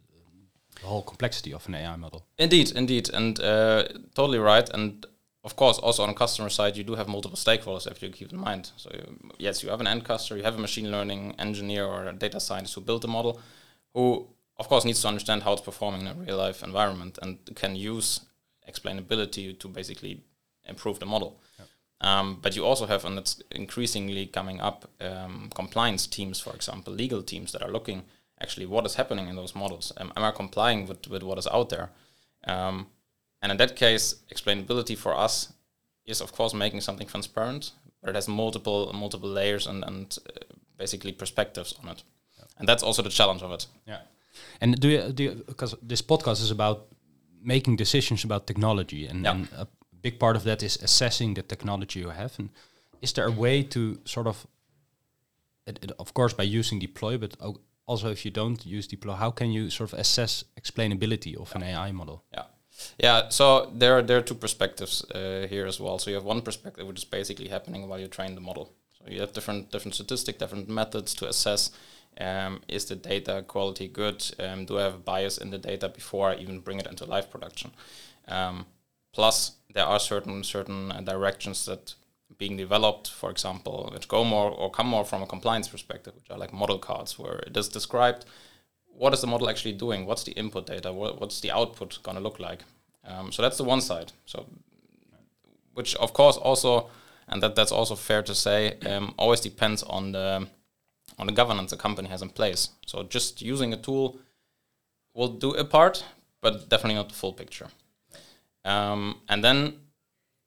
the 0.81 0.87
whole 0.87 1.03
complexity 1.03 1.53
of 1.53 1.67
an 1.67 1.75
AI 1.75 1.97
model. 1.97 2.25
Indeed, 2.39 2.73
indeed, 2.77 3.11
and 3.13 3.41
uh, 3.41 3.85
totally 4.15 4.39
right. 4.39 4.69
And 4.71 5.05
of 5.45 5.57
course, 5.57 5.79
also 5.79 6.03
on 6.03 6.15
customer 6.15 6.49
side, 6.49 6.77
you 6.77 6.85
do 6.85 6.95
have 6.95 7.09
multiple 7.09 7.37
stakeholders 7.37 7.85
that 7.85 8.01
you 8.03 8.11
keep 8.11 8.33
in 8.33 8.39
mind. 8.39 8.71
So 8.77 8.91
yes, 9.39 9.63
you 9.63 9.71
have 9.71 9.81
an 9.81 9.87
end 9.87 10.05
customer, 10.05 10.39
you 10.39 10.45
have 10.45 10.57
a 10.57 10.61
machine 10.61 10.91
learning 10.91 11.35
engineer 11.39 11.85
or 11.85 12.07
a 12.07 12.13
data 12.13 12.41
scientist 12.41 12.75
who 12.75 12.81
built 12.81 13.03
the 13.03 13.09
model, 13.09 13.41
who 13.95 14.29
of 14.57 14.69
course 14.69 14.85
needs 14.85 15.01
to 15.03 15.09
understand 15.09 15.43
how 15.43 15.53
it's 15.53 15.63
performing 15.63 16.03
in 16.03 16.07
a 16.09 16.15
real 16.15 16.37
life 16.37 16.63
environment 16.63 17.19
and 17.23 17.39
can 17.55 17.77
use 17.77 18.21
explainability 18.69 19.59
to 19.59 19.69
basically 19.69 20.23
improve 20.67 20.99
the 20.99 21.07
model. 21.07 21.41
Um, 22.01 22.39
but 22.41 22.55
you 22.55 22.65
also 22.65 22.87
have, 22.87 23.05
and 23.05 23.17
that's 23.19 23.43
increasingly 23.51 24.27
coming 24.27 24.61
up, 24.61 24.89
um, 25.01 25.51
compliance 25.55 26.07
teams, 26.07 26.41
for 26.41 26.55
example, 26.55 26.93
legal 26.93 27.23
teams 27.23 27.53
that 27.53 27.63
are 27.63 27.73
looking 27.73 28.05
actually 28.41 28.67
what 28.67 28.87
is 28.87 28.95
happening 28.95 29.29
in 29.29 29.37
those 29.37 29.55
models. 29.55 29.93
Um, 29.97 30.13
am 30.17 30.23
I 30.23 30.31
complying 30.31 30.87
with, 30.87 31.09
with 31.09 31.23
what 31.23 31.39
is 31.39 31.49
out 31.49 31.71
there? 31.71 31.91
Um, 32.45 32.87
and 33.43 33.51
in 33.53 33.59
that 33.59 33.75
case, 33.77 34.17
explainability 34.31 34.97
for 34.97 35.17
us 35.17 35.53
is 36.07 36.21
of 36.21 36.33
course 36.33 36.55
making 36.55 36.81
something 36.81 37.07
transparent, 37.07 37.73
but 38.01 38.11
it 38.11 38.15
has 38.15 38.29
multiple 38.29 38.91
multiple 38.93 39.29
layers 39.29 39.67
and 39.67 39.85
and 39.85 40.19
uh, 40.27 40.55
basically 40.77 41.13
perspectives 41.13 41.75
on 41.83 41.89
it. 41.91 42.03
Yeah. 42.39 42.45
And 42.59 42.69
that's 42.69 42.83
also 42.83 43.03
the 43.03 43.11
challenge 43.11 43.43
of 43.43 43.53
it. 43.53 43.67
Yeah. 43.87 44.01
And 44.61 44.81
do 44.81 44.89
you 44.89 45.13
do 45.13 45.23
you, 45.23 45.45
because 45.47 45.77
this 45.83 46.03
podcast 46.03 46.43
is 46.43 46.51
about 46.51 46.87
making 47.43 47.77
decisions 47.77 48.25
about 48.25 48.47
technology 48.47 49.07
and, 49.07 49.25
yeah. 49.25 49.35
and 49.35 49.49
a 49.57 49.67
big 50.03 50.19
part 50.19 50.37
of 50.37 50.45
that 50.45 50.63
is 50.63 50.77
assessing 50.83 51.35
the 51.35 51.43
technology 51.43 52.01
you 52.01 52.11
have 52.11 52.39
and 52.39 52.51
is 53.01 53.13
there 53.13 53.27
a 53.27 53.31
way 53.31 53.63
to 53.63 53.99
sort 54.05 54.27
of 54.27 54.47
it, 55.67 55.79
it, 55.83 55.93
of 55.99 56.15
course 56.15 56.33
by 56.33 56.45
using 56.45 56.79
Deeploy 56.79 57.19
but 57.19 57.37
also 57.87 58.11
if 58.11 58.25
you 58.25 58.31
don't 58.31 58.65
use 58.67 58.87
Deeploy 58.87 59.15
how 59.15 59.31
can 59.31 59.51
you 59.51 59.71
sort 59.71 59.93
of 59.93 59.99
assess 59.99 60.45
explainability 60.61 61.37
of 61.37 61.51
yeah. 61.51 61.57
an 61.57 61.63
AI 61.63 61.93
model 61.93 62.25
yeah 62.33 62.45
yeah, 62.99 63.29
so 63.29 63.71
there 63.75 63.99
are 63.99 64.03
there 64.03 64.19
are 64.19 64.23
two 64.23 64.35
perspectives 64.35 65.05
uh, 65.11 65.47
here 65.51 65.67
as 65.67 65.81
well. 65.81 65.99
So 65.99 66.11
you 66.11 66.17
have 66.17 66.25
one 66.25 66.43
perspective 66.43 66.87
which 66.87 66.99
is 66.99 67.05
basically 67.05 67.49
happening 67.49 67.89
while 67.89 67.99
you 67.99 68.07
train 68.07 68.35
the 68.35 68.41
model. 68.41 68.73
So 68.99 69.11
you 69.11 69.21
have 69.21 69.33
different 69.33 69.73
different 69.73 69.95
statistic, 69.95 70.39
different 70.39 70.69
methods 70.69 71.15
to 71.15 71.29
assess 71.29 71.71
um, 72.21 72.61
is 72.69 72.85
the 72.87 72.97
data 72.97 73.45
quality 73.47 73.89
good? 73.89 74.25
Um, 74.39 74.65
do 74.65 74.79
I 74.79 74.83
have 74.83 75.05
bias 75.05 75.39
in 75.39 75.51
the 75.51 75.59
data 75.59 75.89
before 75.89 76.31
I 76.31 76.37
even 76.37 76.61
bring 76.61 76.79
it 76.79 76.87
into 76.87 77.05
live 77.05 77.31
production? 77.31 77.73
Um, 78.27 78.67
plus, 79.19 79.53
there 79.75 79.89
are 79.93 80.01
certain 80.01 80.45
certain 80.45 80.81
directions 81.05 81.67
that 81.67 81.95
being 82.39 82.57
developed, 82.57 83.07
for 83.21 83.31
example, 83.31 83.91
which 83.93 84.07
go 84.09 84.25
more 84.25 84.51
or 84.51 84.71
come 84.71 84.89
more 84.95 85.05
from 85.05 85.23
a 85.23 85.27
compliance 85.27 85.69
perspective, 85.69 86.15
which 86.15 86.31
are 86.31 86.39
like 86.39 86.53
model 86.53 86.79
cards, 86.79 87.19
where 87.19 87.39
it 87.49 87.57
is 87.57 87.69
described 87.69 88.25
what 88.99 89.15
is 89.15 89.21
the 89.21 89.27
model 89.27 89.49
actually 89.49 89.73
doing? 89.73 90.07
What's 90.07 90.25
the 90.25 90.33
input 90.33 90.67
data? 90.67 90.93
What, 90.93 91.21
what's 91.21 91.41
the 91.41 91.53
output 91.53 91.99
going 92.03 92.17
to 92.17 92.23
look 92.23 92.41
like? 92.41 92.61
Um, 93.05 93.33
so 93.33 93.43
that's 93.43 93.57
the 93.57 93.65
one 93.65 93.81
side. 93.81 94.13
So, 94.27 94.47
which 95.75 95.95
of 95.97 96.13
course 96.13 96.37
also, 96.37 96.91
and 97.29 97.43
that 97.43 97.55
that's 97.55 97.73
also 97.73 97.95
fair 97.95 98.23
to 98.23 98.35
say, 98.35 98.79
um, 98.87 99.15
always 99.17 99.41
depends 99.41 99.83
on 99.85 100.13
the 100.13 100.49
on 101.19 101.27
the 101.27 101.33
governance 101.33 101.73
a 101.73 101.77
company 101.77 102.09
has 102.09 102.23
in 102.23 102.31
place. 102.31 102.71
So 102.87 103.05
just 103.05 103.41
using 103.41 103.73
a 103.73 103.77
tool 103.77 104.19
will 105.15 105.29
do 105.29 105.55
a 105.55 105.65
part, 105.65 106.05
but 106.41 106.69
definitely 106.69 106.97
not 106.97 107.09
the 107.09 107.15
full 107.15 107.33
picture. 107.33 107.69
Um, 108.69 109.21
and 109.31 109.43
then 109.43 109.75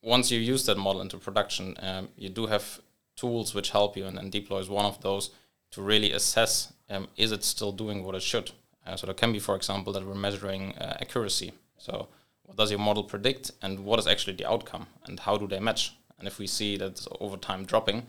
once 0.03 0.29
you 0.29 0.39
use 0.39 0.65
that 0.67 0.77
model 0.77 1.01
into 1.01 1.17
production, 1.17 1.75
um, 1.79 2.09
you 2.15 2.29
do 2.29 2.45
have 2.45 2.79
tools 3.15 3.55
which 3.55 3.71
help 3.71 3.97
you, 3.97 4.05
and, 4.05 4.17
and 4.19 4.31
Deeploy 4.31 4.59
is 4.59 4.69
one 4.69 4.85
of 4.85 5.01
those 5.01 5.31
to 5.71 5.81
really 5.81 6.11
assess 6.11 6.71
um, 6.89 7.07
is 7.17 7.31
it 7.31 7.43
still 7.43 7.71
doing 7.71 8.03
what 8.03 8.13
it 8.13 8.21
should. 8.21 8.51
Uh, 8.85 8.95
so 8.95 9.07
there 9.07 9.15
can 9.15 9.31
be, 9.31 9.39
for 9.39 9.55
example, 9.55 9.91
that 9.93 10.05
we're 10.05 10.13
measuring 10.13 10.77
uh, 10.77 10.97
accuracy. 11.01 11.53
So 11.77 12.09
what 12.43 12.57
does 12.57 12.69
your 12.69 12.79
model 12.79 13.03
predict, 13.03 13.51
and 13.61 13.79
what 13.79 13.97
is 13.97 14.07
actually 14.07 14.35
the 14.35 14.49
outcome, 14.49 14.85
and 15.05 15.19
how 15.19 15.37
do 15.37 15.47
they 15.47 15.59
match? 15.59 15.95
And 16.19 16.27
if 16.27 16.37
we 16.37 16.45
see 16.45 16.77
that 16.77 17.07
over 17.19 17.37
time 17.37 17.65
dropping, 17.65 18.03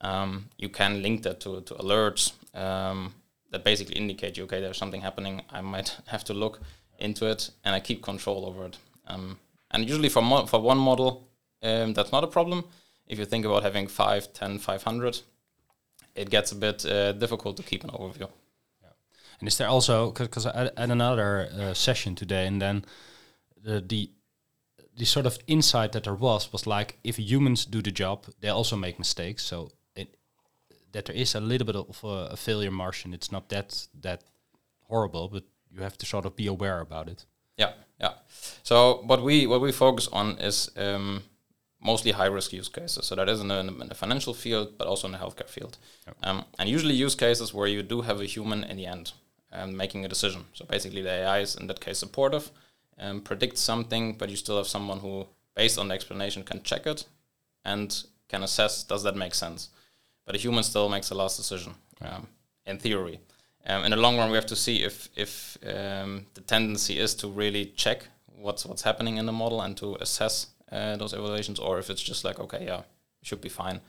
um, 0.00 0.48
you 0.58 0.68
can 0.68 1.02
link 1.02 1.22
that 1.22 1.38
to, 1.40 1.60
to 1.60 1.74
alerts 1.74 2.32
um, 2.54 3.14
that 3.52 3.62
basically 3.62 3.94
indicate 3.94 4.36
you, 4.36 4.44
okay, 4.44 4.60
there's 4.60 4.78
something 4.78 5.02
happening. 5.02 5.42
I 5.50 5.60
might 5.60 5.96
have 6.06 6.24
to 6.24 6.34
look 6.34 6.60
into 6.98 7.26
it, 7.26 7.50
and 7.64 7.76
I 7.76 7.80
keep 7.80 8.02
control 8.02 8.44
over 8.46 8.66
it. 8.66 8.78
Um, 9.06 9.38
and 9.70 9.88
usually 9.88 10.08
for 10.08 10.22
mo- 10.22 10.46
for 10.46 10.60
one 10.60 10.78
model, 10.78 11.28
um, 11.62 11.94
that's 11.94 12.12
not 12.12 12.24
a 12.24 12.28
problem. 12.28 12.64
If 13.06 13.18
you 13.18 13.24
think 13.24 13.44
about 13.44 13.62
having 13.62 13.86
5, 13.86 14.32
10, 14.32 14.58
500, 14.58 15.20
it 16.14 16.30
gets 16.30 16.52
a 16.52 16.56
bit 16.56 16.84
uh, 16.84 17.12
difficult 17.12 17.56
to 17.56 17.62
keep 17.62 17.84
an 17.84 17.90
overview. 17.90 18.28
Yeah. 18.82 18.88
And 19.38 19.48
is 19.48 19.56
there 19.58 19.68
also 19.68 20.10
because 20.10 20.46
I 20.46 20.70
had 20.76 20.90
another 20.90 21.48
uh, 21.52 21.74
session 21.74 22.14
today, 22.14 22.46
and 22.46 22.60
then 22.60 22.84
the, 23.62 23.80
the 23.80 24.10
the 24.96 25.04
sort 25.04 25.26
of 25.26 25.38
insight 25.46 25.92
that 25.92 26.04
there 26.04 26.14
was 26.14 26.52
was 26.52 26.66
like 26.66 26.98
if 27.04 27.18
humans 27.18 27.66
do 27.66 27.82
the 27.82 27.92
job, 27.92 28.26
they 28.40 28.48
also 28.48 28.76
make 28.76 28.98
mistakes. 28.98 29.44
So 29.44 29.70
it 29.94 30.16
that 30.92 31.04
there 31.04 31.16
is 31.16 31.34
a 31.34 31.40
little 31.40 31.66
bit 31.66 31.76
of 31.76 32.04
a, 32.04 32.32
a 32.32 32.36
failure 32.36 32.70
margin. 32.70 33.14
It's 33.14 33.30
not 33.30 33.48
that 33.48 33.88
that 34.02 34.24
horrible, 34.88 35.28
but 35.28 35.44
you 35.70 35.82
have 35.82 35.98
to 35.98 36.06
sort 36.06 36.24
of 36.24 36.34
be 36.34 36.46
aware 36.46 36.80
about 36.80 37.08
it. 37.08 37.26
Yeah, 37.58 37.72
yeah. 38.00 38.12
So 38.62 39.02
what 39.06 39.22
we 39.22 39.46
what 39.46 39.60
we 39.60 39.72
focus 39.72 40.08
on 40.12 40.38
is 40.38 40.70
um, 40.76 41.22
mostly 41.80 42.12
high 42.12 42.26
risk 42.26 42.52
use 42.52 42.68
cases. 42.68 43.06
So 43.06 43.14
that 43.14 43.28
is 43.28 43.40
in 43.40 43.48
the, 43.48 43.58
in 43.58 43.88
the 43.88 43.94
financial 43.94 44.34
field, 44.34 44.76
but 44.78 44.86
also 44.86 45.06
in 45.06 45.12
the 45.12 45.18
healthcare 45.18 45.48
field. 45.48 45.78
Yep. 46.06 46.16
Um, 46.22 46.44
and 46.58 46.68
usually 46.68 46.94
use 46.94 47.14
cases 47.14 47.54
where 47.54 47.68
you 47.68 47.82
do 47.82 48.02
have 48.02 48.20
a 48.20 48.24
human 48.24 48.64
in 48.64 48.76
the 48.76 48.86
end 48.86 49.12
um, 49.52 49.76
making 49.76 50.04
a 50.04 50.08
decision. 50.08 50.44
So 50.52 50.64
basically, 50.64 51.02
the 51.02 51.10
AI 51.10 51.40
is 51.40 51.54
in 51.56 51.66
that 51.68 51.80
case 51.80 51.98
supportive, 51.98 52.50
and 52.98 53.24
predicts 53.24 53.60
something, 53.60 54.14
but 54.14 54.30
you 54.30 54.36
still 54.36 54.56
have 54.56 54.66
someone 54.66 54.98
who, 54.98 55.26
based 55.54 55.78
on 55.78 55.88
the 55.88 55.94
explanation, 55.94 56.42
can 56.42 56.62
check 56.62 56.86
it 56.86 57.04
and 57.64 58.04
can 58.28 58.42
assess 58.42 58.84
does 58.84 59.02
that 59.02 59.16
make 59.16 59.34
sense. 59.34 59.68
But 60.24 60.34
a 60.34 60.38
human 60.38 60.64
still 60.64 60.88
makes 60.88 61.08
the 61.08 61.14
last 61.14 61.36
decision, 61.36 61.74
um, 62.00 62.26
in 62.64 62.78
theory. 62.78 63.20
Um, 63.68 63.84
in 63.84 63.90
the 63.90 63.96
long 63.96 64.16
run, 64.16 64.30
we 64.30 64.36
have 64.36 64.46
to 64.46 64.56
see 64.56 64.84
if 64.84 65.08
if 65.16 65.58
um, 65.62 66.26
the 66.34 66.40
tendency 66.40 66.98
is 66.98 67.14
to 67.16 67.28
really 67.28 67.72
check 67.76 68.08
what's 68.26 68.64
what's 68.66 68.82
happening 68.82 69.16
in 69.16 69.26
the 69.26 69.32
model 69.32 69.60
and 69.60 69.76
to 69.76 69.96
assess 70.00 70.46
uh, 70.72 70.96
those 70.96 71.12
evaluations, 71.12 71.58
or 71.58 71.78
if 71.78 71.90
it's 71.90 72.02
just 72.02 72.24
like 72.24 72.38
okay, 72.38 72.64
yeah, 72.64 72.82
should 73.22 73.40
be 73.40 73.48
fine, 73.48 73.80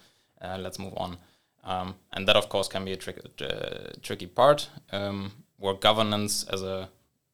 uh, 0.41 0.57
let's 0.59 0.79
move 0.79 0.93
on. 0.97 1.17
Um, 1.63 1.95
and 2.13 2.27
that, 2.27 2.37
of 2.37 2.47
course, 2.49 2.69
can 2.69 2.85
be 2.85 2.93
a 2.93 2.97
tricky 2.97 3.21
uh, 3.41 3.91
tricky 4.01 4.27
part 4.27 4.69
um, 4.91 5.31
where 5.57 5.73
governance 5.73 6.45
as 6.53 6.63
a 6.63 6.89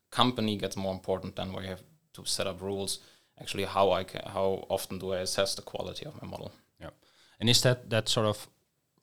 company 0.10 0.58
gets 0.58 0.76
more 0.76 0.94
important 0.94 1.36
than 1.36 1.54
where 1.54 1.64
you 1.64 1.70
have 1.70 1.84
to 2.14 2.26
set 2.26 2.48
up 2.48 2.62
rules. 2.62 3.00
Actually, 3.40 3.66
how 3.66 3.92
I 3.92 4.04
ca- 4.04 4.30
how 4.30 4.66
often 4.70 5.00
do 5.00 5.14
I 5.14 5.20
assess 5.20 5.56
the 5.56 5.62
quality 5.62 6.06
of 6.06 6.22
my 6.22 6.28
model? 6.28 6.52
Yeah, 6.80 6.92
and 7.40 7.50
is 7.50 7.62
that 7.62 7.90
that 7.90 8.10
sort 8.10 8.26
of 8.26 8.48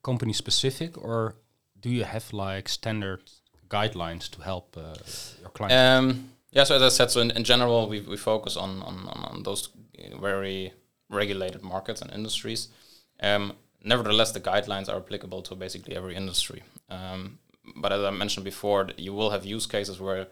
company 0.03 0.33
specific, 0.33 0.99
or 0.99 1.37
do 1.81 1.91
you 1.91 2.05
have 2.05 2.33
like 2.33 2.69
standard 2.69 3.23
guidelines 3.69 4.29
to 4.31 4.43
help 4.43 4.77
uh, 4.77 4.95
your 5.41 5.51
clients? 5.51 5.75
Um, 5.75 6.31
yeah, 6.53 6.65
so 6.65 6.77
as 6.77 6.83
I 6.83 6.89
said, 6.89 7.11
so 7.11 7.21
in, 7.21 7.31
in 7.31 7.45
general, 7.45 7.89
we, 7.89 8.01
we 8.01 8.17
focus 8.17 8.57
on, 8.57 8.83
on, 8.83 9.07
on 9.07 9.43
those 9.45 9.69
very 10.21 10.73
regulated 11.09 11.63
markets 11.63 12.03
and 12.03 12.13
industries. 12.13 12.69
Um, 13.23 13.55
nevertheless, 13.85 14.33
the 14.33 14.41
guidelines 14.41 14.89
are 14.89 14.97
applicable 14.97 15.43
to 15.43 15.55
basically 15.55 15.97
every 15.97 16.17
industry. 16.17 16.63
Um, 16.89 17.39
but 17.77 17.93
as 17.93 18.03
I 18.03 18.11
mentioned 18.11 18.45
before, 18.45 18.89
you 18.97 19.13
will 19.13 19.31
have 19.31 19.45
use 19.45 19.67
cases 19.67 20.01
where 20.01 20.27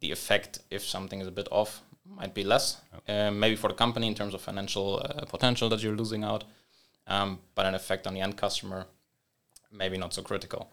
the 0.00 0.10
effect, 0.10 0.58
if 0.70 0.84
something 0.84 1.20
is 1.20 1.28
a 1.28 1.32
bit 1.32 1.48
off, 1.50 1.82
might 2.04 2.34
be 2.34 2.44
less. 2.44 2.80
Um, 3.08 3.38
maybe 3.38 3.56
for 3.56 3.68
the 3.68 3.74
company 3.74 4.08
in 4.08 4.14
terms 4.14 4.34
of 4.34 4.40
financial 4.40 5.00
uh, 5.04 5.24
potential 5.24 5.68
that 5.70 5.82
you're 5.82 5.96
losing 5.96 6.24
out, 6.24 6.44
um, 7.06 7.38
but 7.54 7.64
an 7.64 7.74
effect 7.74 8.06
on 8.06 8.14
the 8.14 8.20
end 8.20 8.36
customer, 8.36 8.86
maybe 9.72 9.96
not 9.96 10.12
so 10.12 10.22
critical. 10.22 10.70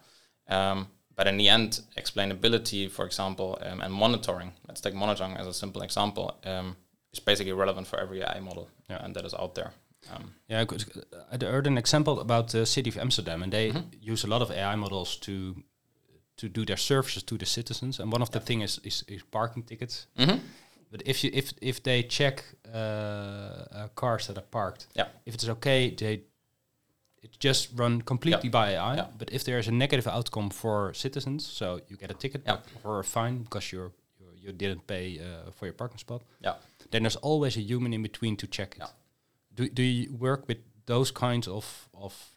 Um, 0.49 0.87
but 1.15 1.27
in 1.27 1.37
the 1.37 1.49
end, 1.49 1.81
explainability, 1.97 2.89
for 2.89 3.05
example, 3.05 3.57
um, 3.61 3.81
and 3.81 3.93
monitoring, 3.93 4.53
let's 4.67 4.81
take 4.81 4.95
monitoring 4.95 5.35
as 5.37 5.47
a 5.47 5.53
simple 5.53 5.81
example, 5.81 6.39
um, 6.45 6.75
is 7.11 7.19
basically 7.19 7.53
relevant 7.53 7.87
for 7.87 7.99
every 7.99 8.21
AI 8.21 8.39
model 8.39 8.69
yeah. 8.89 9.03
and 9.03 9.15
that 9.15 9.25
is 9.25 9.33
out 9.33 9.55
there. 9.55 9.71
Um, 10.13 10.33
yeah, 10.47 10.63
I 11.31 11.45
heard 11.45 11.67
an 11.67 11.77
example 11.77 12.19
about 12.19 12.49
the 12.49 12.65
city 12.65 12.89
of 12.89 12.97
Amsterdam, 12.97 13.43
and 13.43 13.51
they 13.51 13.71
mm-hmm. 13.71 13.89
use 14.01 14.23
a 14.23 14.27
lot 14.27 14.41
of 14.41 14.49
AI 14.51 14.75
models 14.75 15.17
to 15.17 15.55
to 16.37 16.47
do 16.47 16.65
their 16.65 16.77
services 16.77 17.23
to 17.23 17.37
the 17.37 17.45
citizens. 17.45 17.99
And 17.99 18.13
one 18.13 18.21
of 18.21 18.29
the 18.29 18.39
things 18.39 18.63
is, 18.63 18.79
is, 18.85 19.03
is 19.07 19.23
parking 19.23 19.63
tickets. 19.63 20.07
Mm-hmm. 20.17 20.37
But 20.91 21.01
if 21.05 21.23
you 21.23 21.31
if 21.33 21.51
if 21.61 21.83
they 21.83 22.03
check 22.03 22.43
uh, 22.73 22.77
uh, 22.77 23.87
cars 23.93 24.27
that 24.27 24.37
are 24.37 24.49
parked, 24.49 24.87
yeah. 24.95 25.07
if 25.25 25.33
it's 25.33 25.49
okay, 25.49 25.93
they 25.95 26.23
it 27.21 27.39
just 27.39 27.69
run 27.75 28.01
completely 28.01 28.49
by 28.49 28.71
AI. 28.71 28.95
Yeah. 28.95 29.05
But 29.17 29.31
if 29.31 29.43
there 29.43 29.59
is 29.59 29.67
a 29.67 29.71
negative 29.71 30.07
outcome 30.07 30.49
for 30.49 30.93
citizens, 30.93 31.45
so 31.45 31.81
you 31.87 31.97
get 31.97 32.11
a 32.11 32.13
ticket 32.13 32.41
yeah. 32.45 32.57
or 32.83 32.99
a 32.99 33.03
fine 33.03 33.43
because 33.43 33.71
you're, 33.71 33.91
you're 34.19 34.33
you 34.41 34.51
didn't 34.51 34.87
pay 34.87 35.19
uh, 35.19 35.51
for 35.51 35.65
your 35.65 35.73
parking 35.73 35.97
spot. 35.97 36.21
Yeah. 36.41 36.55
Then 36.91 37.03
there's 37.03 37.17
always 37.17 37.57
a 37.57 37.61
human 37.61 37.93
in 37.93 38.01
between 38.01 38.35
to 38.37 38.47
check 38.47 38.77
it. 38.79 38.87
Do 39.55 39.69
do 39.69 39.83
you 39.83 40.13
work 40.13 40.47
with 40.47 40.59
those 40.85 41.11
kinds 41.11 41.47
of 41.47 41.89
of 41.93 42.31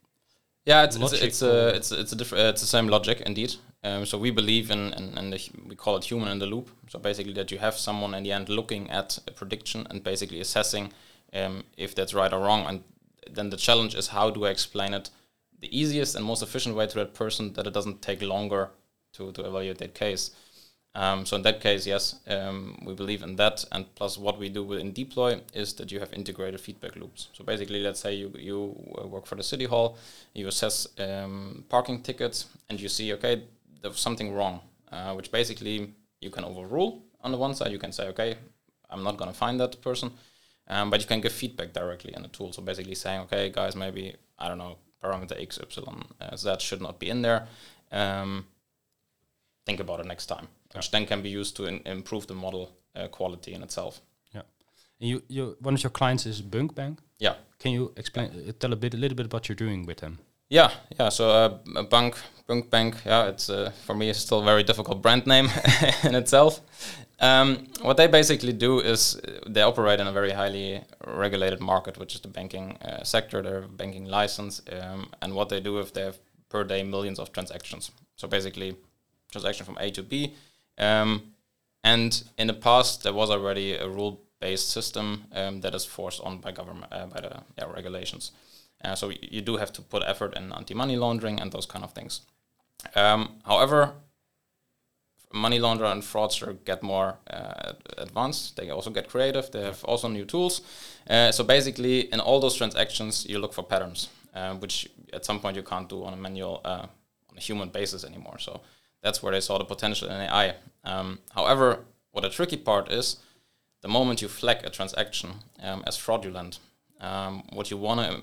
yeah, 0.64 0.84
it's 0.84 0.96
it's, 0.96 1.12
it's 1.12 1.42
a 1.42 1.68
it's 1.68 1.92
it's 1.92 2.12
a 2.12 2.16
different 2.16 2.44
uh, 2.44 2.48
it's 2.48 2.60
the 2.60 2.66
same 2.66 2.88
logic 2.88 3.20
indeed. 3.26 3.54
Um, 3.84 4.06
so 4.06 4.16
we 4.16 4.30
believe 4.30 4.70
in 4.70 4.92
in, 4.92 5.18
in 5.18 5.30
the, 5.30 5.50
we 5.66 5.74
call 5.74 5.96
it 5.96 6.04
human 6.04 6.28
in 6.28 6.38
the 6.38 6.46
loop. 6.46 6.70
So 6.88 6.98
basically 6.98 7.32
that 7.34 7.50
you 7.50 7.58
have 7.58 7.74
someone 7.74 8.14
in 8.14 8.22
the 8.22 8.32
end 8.32 8.48
looking 8.48 8.90
at 8.90 9.18
a 9.26 9.32
prediction 9.32 9.86
and 9.90 10.04
basically 10.04 10.40
assessing 10.40 10.92
um, 11.32 11.64
if 11.76 11.94
that's 11.94 12.14
right 12.14 12.32
or 12.32 12.40
wrong. 12.40 12.66
And 12.66 12.84
then 13.30 13.50
the 13.50 13.56
challenge 13.56 13.94
is 13.94 14.08
how 14.08 14.30
do 14.30 14.44
I 14.44 14.50
explain 14.50 14.94
it 14.94 15.10
the 15.60 15.78
easiest 15.78 16.16
and 16.16 16.24
most 16.24 16.42
efficient 16.42 16.74
way 16.74 16.86
to 16.86 16.94
that 16.96 17.14
person 17.14 17.52
that 17.54 17.66
it 17.66 17.72
doesn't 17.72 18.02
take 18.02 18.20
longer 18.22 18.70
to 19.14 19.32
to 19.32 19.42
evaluate 19.44 19.78
that 19.78 19.94
case. 19.94 20.30
Um, 20.94 21.24
so 21.24 21.36
in 21.36 21.42
that 21.42 21.60
case, 21.60 21.86
yes, 21.86 22.16
um, 22.26 22.78
we 22.84 22.92
believe 22.92 23.22
in 23.22 23.36
that. 23.36 23.64
And 23.72 23.86
plus, 23.94 24.18
what 24.18 24.38
we 24.38 24.50
do 24.50 24.74
in 24.74 24.92
Deeploy 24.92 25.40
is 25.54 25.72
that 25.74 25.90
you 25.90 26.00
have 26.00 26.12
integrated 26.12 26.60
feedback 26.60 26.96
loops. 26.96 27.28
So 27.32 27.44
basically, 27.44 27.80
let's 27.80 28.00
say 28.00 28.14
you 28.14 28.32
you 28.38 28.76
work 29.04 29.26
for 29.26 29.36
the 29.36 29.42
city 29.42 29.64
hall, 29.64 29.96
you 30.34 30.48
assess 30.48 30.86
um, 30.98 31.64
parking 31.68 32.02
tickets, 32.02 32.46
and 32.68 32.80
you 32.80 32.88
see, 32.88 33.12
okay, 33.14 33.42
there's 33.80 34.00
something 34.00 34.34
wrong, 34.34 34.60
uh, 34.90 35.14
which 35.14 35.30
basically 35.30 35.94
you 36.20 36.30
can 36.30 36.44
overrule. 36.44 37.02
On 37.22 37.32
the 37.32 37.38
one 37.38 37.54
side, 37.54 37.72
you 37.72 37.78
can 37.78 37.92
say, 37.92 38.08
okay, 38.08 38.36
I'm 38.90 39.02
not 39.02 39.16
going 39.16 39.30
to 39.30 39.36
find 39.36 39.58
that 39.60 39.80
person, 39.80 40.10
um, 40.68 40.90
but 40.90 41.00
you 41.00 41.06
can 41.06 41.20
give 41.20 41.32
feedback 41.32 41.72
directly 41.72 42.12
in 42.14 42.22
the 42.22 42.28
tool. 42.28 42.52
So 42.52 42.62
basically 42.62 42.94
saying, 42.94 43.20
okay, 43.22 43.50
guys, 43.50 43.76
maybe 43.76 44.16
I 44.38 44.48
don't 44.48 44.58
know 44.58 44.78
parameter 45.02 45.40
x, 45.40 45.58
y, 45.58 45.94
uh, 46.20 46.36
z 46.36 46.54
should 46.60 46.80
not 46.80 46.98
be 46.98 47.10
in 47.10 47.22
there. 47.22 47.48
Um, 47.90 48.46
think 49.66 49.80
about 49.80 50.00
it 50.00 50.06
next 50.06 50.26
time 50.26 50.48
which 50.74 50.90
then 50.90 51.06
can 51.06 51.22
be 51.22 51.28
used 51.28 51.56
to 51.56 51.66
in, 51.66 51.80
improve 51.84 52.26
the 52.26 52.34
model 52.34 52.70
uh, 52.96 53.08
quality 53.08 53.52
in 53.54 53.62
itself. 53.62 54.00
Yeah. 54.34 54.42
And 55.00 55.10
you, 55.10 55.22
you, 55.28 55.56
one 55.60 55.74
of 55.74 55.82
your 55.82 55.90
clients 55.90 56.26
is 56.26 56.40
bunq 56.42 56.74
Bank. 56.74 57.00
Yeah. 57.18 57.34
Can 57.58 57.72
you 57.72 57.92
explain, 57.96 58.30
uh, 58.48 58.52
tell 58.58 58.72
a 58.72 58.76
bit, 58.76 58.94
a 58.94 58.96
little 58.96 59.16
bit 59.16 59.26
about 59.26 59.42
what 59.42 59.48
you're 59.48 59.56
doing 59.56 59.86
with 59.86 59.98
them? 59.98 60.18
Yeah, 60.52 60.70
yeah. 61.00 61.08
So 61.08 61.30
uh, 61.30 61.82
Bank, 61.84 62.14
bunq 62.46 62.68
Bank. 62.68 62.96
Yeah, 63.06 63.28
it's 63.28 63.48
uh, 63.48 63.72
for 63.86 63.94
me 63.94 64.12
still 64.12 64.40
a 64.40 64.44
very 64.44 64.62
difficult 64.62 65.00
brand 65.00 65.26
name 65.26 65.48
in 66.04 66.14
itself. 66.14 66.60
Um, 67.20 67.68
what 67.80 67.96
they 67.96 68.06
basically 68.06 68.52
do 68.52 68.80
is 68.80 69.16
uh, 69.16 69.48
they 69.48 69.62
operate 69.62 69.98
in 69.98 70.06
a 70.06 70.12
very 70.12 70.32
highly 70.32 70.82
regulated 71.06 71.60
market, 71.60 71.96
which 71.96 72.14
is 72.14 72.20
the 72.20 72.28
banking 72.28 72.76
uh, 72.82 73.02
sector. 73.02 73.40
They're 73.40 73.62
banking 73.62 74.04
license, 74.04 74.60
um, 74.70 75.08
and 75.22 75.34
what 75.34 75.48
they 75.48 75.60
do 75.60 75.78
is 75.78 75.90
they 75.92 76.02
have 76.02 76.18
per 76.50 76.64
day 76.64 76.82
millions 76.82 77.18
of 77.18 77.32
transactions. 77.32 77.90
So 78.16 78.28
basically, 78.28 78.76
transaction 79.30 79.64
from 79.64 79.78
A 79.80 79.90
to 79.92 80.02
B 80.02 80.34
um, 80.76 81.32
and 81.82 82.22
in 82.36 82.46
the 82.48 82.54
past, 82.54 83.04
there 83.04 83.14
was 83.14 83.30
already 83.30 83.74
a 83.74 83.88
rule-based 83.88 84.68
system 84.68 85.24
um, 85.32 85.62
that 85.62 85.74
is 85.74 85.86
forced 85.86 86.20
on 86.20 86.38
by 86.38 86.52
government 86.52 86.92
uh, 86.92 87.06
by 87.06 87.22
the 87.22 87.42
yeah, 87.56 87.72
regulations. 87.72 88.32
Uh, 88.84 88.94
so 88.94 89.10
you 89.20 89.40
do 89.40 89.56
have 89.56 89.72
to 89.72 89.82
put 89.82 90.02
effort 90.06 90.36
in 90.36 90.52
anti-money 90.52 90.96
laundering 90.96 91.40
and 91.40 91.52
those 91.52 91.66
kind 91.66 91.84
of 91.84 91.92
things. 91.92 92.22
Um, 92.94 93.36
however, 93.44 93.94
money 95.32 95.58
launderer 95.58 95.90
and 95.90 96.02
fraudster 96.02 96.56
get 96.64 96.82
more 96.82 97.18
uh, 97.30 97.72
advanced. 97.98 98.56
They 98.56 98.70
also 98.70 98.90
get 98.90 99.08
creative. 99.08 99.50
They 99.50 99.62
have 99.62 99.84
also 99.84 100.08
new 100.08 100.24
tools. 100.24 100.62
Uh, 101.08 101.32
so 101.32 101.44
basically, 101.44 102.12
in 102.12 102.20
all 102.20 102.40
those 102.40 102.56
transactions, 102.56 103.26
you 103.28 103.38
look 103.38 103.52
for 103.52 103.62
patterns, 103.62 104.08
uh, 104.34 104.54
which 104.54 104.88
at 105.12 105.24
some 105.24 105.40
point 105.40 105.56
you 105.56 105.62
can't 105.62 105.88
do 105.88 106.04
on 106.04 106.12
a 106.12 106.16
manual 106.16 106.60
uh, 106.64 106.86
on 107.30 107.36
a 107.36 107.40
human 107.40 107.68
basis 107.68 108.04
anymore. 108.04 108.38
So 108.38 108.60
that's 109.02 109.22
where 109.22 109.32
they 109.32 109.40
saw 109.40 109.58
the 109.58 109.64
potential 109.64 110.08
in 110.08 110.20
AI. 110.20 110.54
Um, 110.84 111.18
however, 111.34 111.80
what 112.10 112.24
a 112.24 112.30
tricky 112.30 112.56
part 112.56 112.90
is, 112.90 113.16
the 113.80 113.88
moment 113.88 114.22
you 114.22 114.28
flag 114.28 114.58
a 114.64 114.70
transaction 114.70 115.30
um, 115.62 115.82
as 115.86 115.96
fraudulent, 115.96 116.58
um, 117.00 117.42
what 117.52 117.70
you 117.70 117.76
want 117.76 118.00
to 118.00 118.22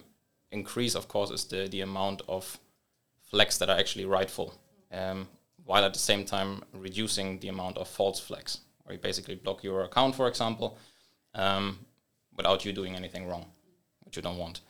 increase, 0.51 0.96
of 0.96 1.08
course, 1.08 1.32
is 1.32 1.46
the, 1.46 1.68
the 1.68 1.82
amount 1.82 2.22
of 2.27 2.60
flags 3.29 3.58
that 3.60 3.70
are 3.70 3.77
actually 3.77 4.06
rightful, 4.06 4.53
um, 4.91 5.27
while 5.65 5.84
at 5.86 5.94
the 5.94 6.00
same 6.00 6.25
time 6.25 6.63
reducing 6.74 7.39
the 7.39 7.48
amount 7.48 7.77
of 7.77 7.88
false 7.88 8.20
flags, 8.20 8.62
where 8.84 8.96
you 8.96 9.01
basically 9.01 9.36
block 9.36 9.63
your 9.63 9.84
account, 9.84 10.15
for 10.15 10.27
example, 10.27 10.77
um, 11.36 11.79
without 12.36 12.65
you 12.65 12.74
doing 12.74 12.96
anything 12.96 13.27
wrong, 13.27 13.46
which 14.03 14.15
you 14.15 14.22
don't 14.22 14.38
want. 14.38 14.62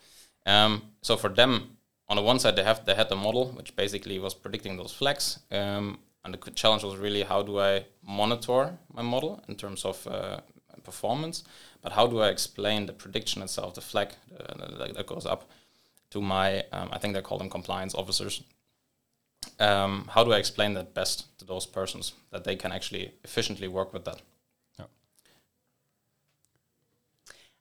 Um, 0.45 0.81
so 1.01 1.15
for 1.15 1.29
them, 1.29 1.77
on 2.07 2.17
the 2.17 2.23
one 2.23 2.39
side, 2.39 2.55
they 2.55 2.63
have 2.63 2.85
they 2.85 2.95
had 2.95 3.09
the 3.09 3.15
model, 3.15 3.49
which 3.51 3.75
basically 3.75 4.19
was 4.19 4.33
predicting 4.33 4.77
those 4.77 4.91
flags. 4.91 5.39
Um, 5.51 5.99
and 6.25 6.33
the 6.33 6.51
challenge 6.51 6.83
was 6.83 6.97
really 6.97 7.23
how 7.23 7.43
do 7.43 7.59
I 7.59 7.85
monitor 8.03 8.77
my 8.93 9.01
model 9.01 9.41
in 9.47 9.55
terms 9.55 9.85
of 9.85 10.05
uh, 10.07 10.41
performance, 10.83 11.43
but 11.81 11.91
how 11.93 12.07
do 12.07 12.19
I 12.19 12.29
explain 12.29 12.85
the 12.85 12.93
prediction 12.93 13.41
itself, 13.41 13.75
the 13.75 13.81
flag 13.81 14.09
uh, 14.37 14.87
that 14.93 15.05
goes 15.05 15.25
up 15.25 15.49
to 16.11 16.21
my, 16.21 16.63
um, 16.71 16.89
I 16.91 16.97
think 16.97 17.13
they 17.13 17.21
call 17.21 17.37
them 17.37 17.49
compliance 17.49 17.93
officers. 17.95 18.43
Um, 19.59 20.09
how 20.09 20.23
do 20.23 20.33
I 20.33 20.37
explain 20.37 20.73
that 20.73 20.93
best 20.93 21.37
to 21.39 21.45
those 21.45 21.65
persons 21.65 22.13
that 22.31 22.43
they 22.43 22.55
can 22.55 22.71
actually 22.71 23.13
efficiently 23.23 23.67
work 23.67 23.93
with 23.93 24.05
that? 24.05 24.21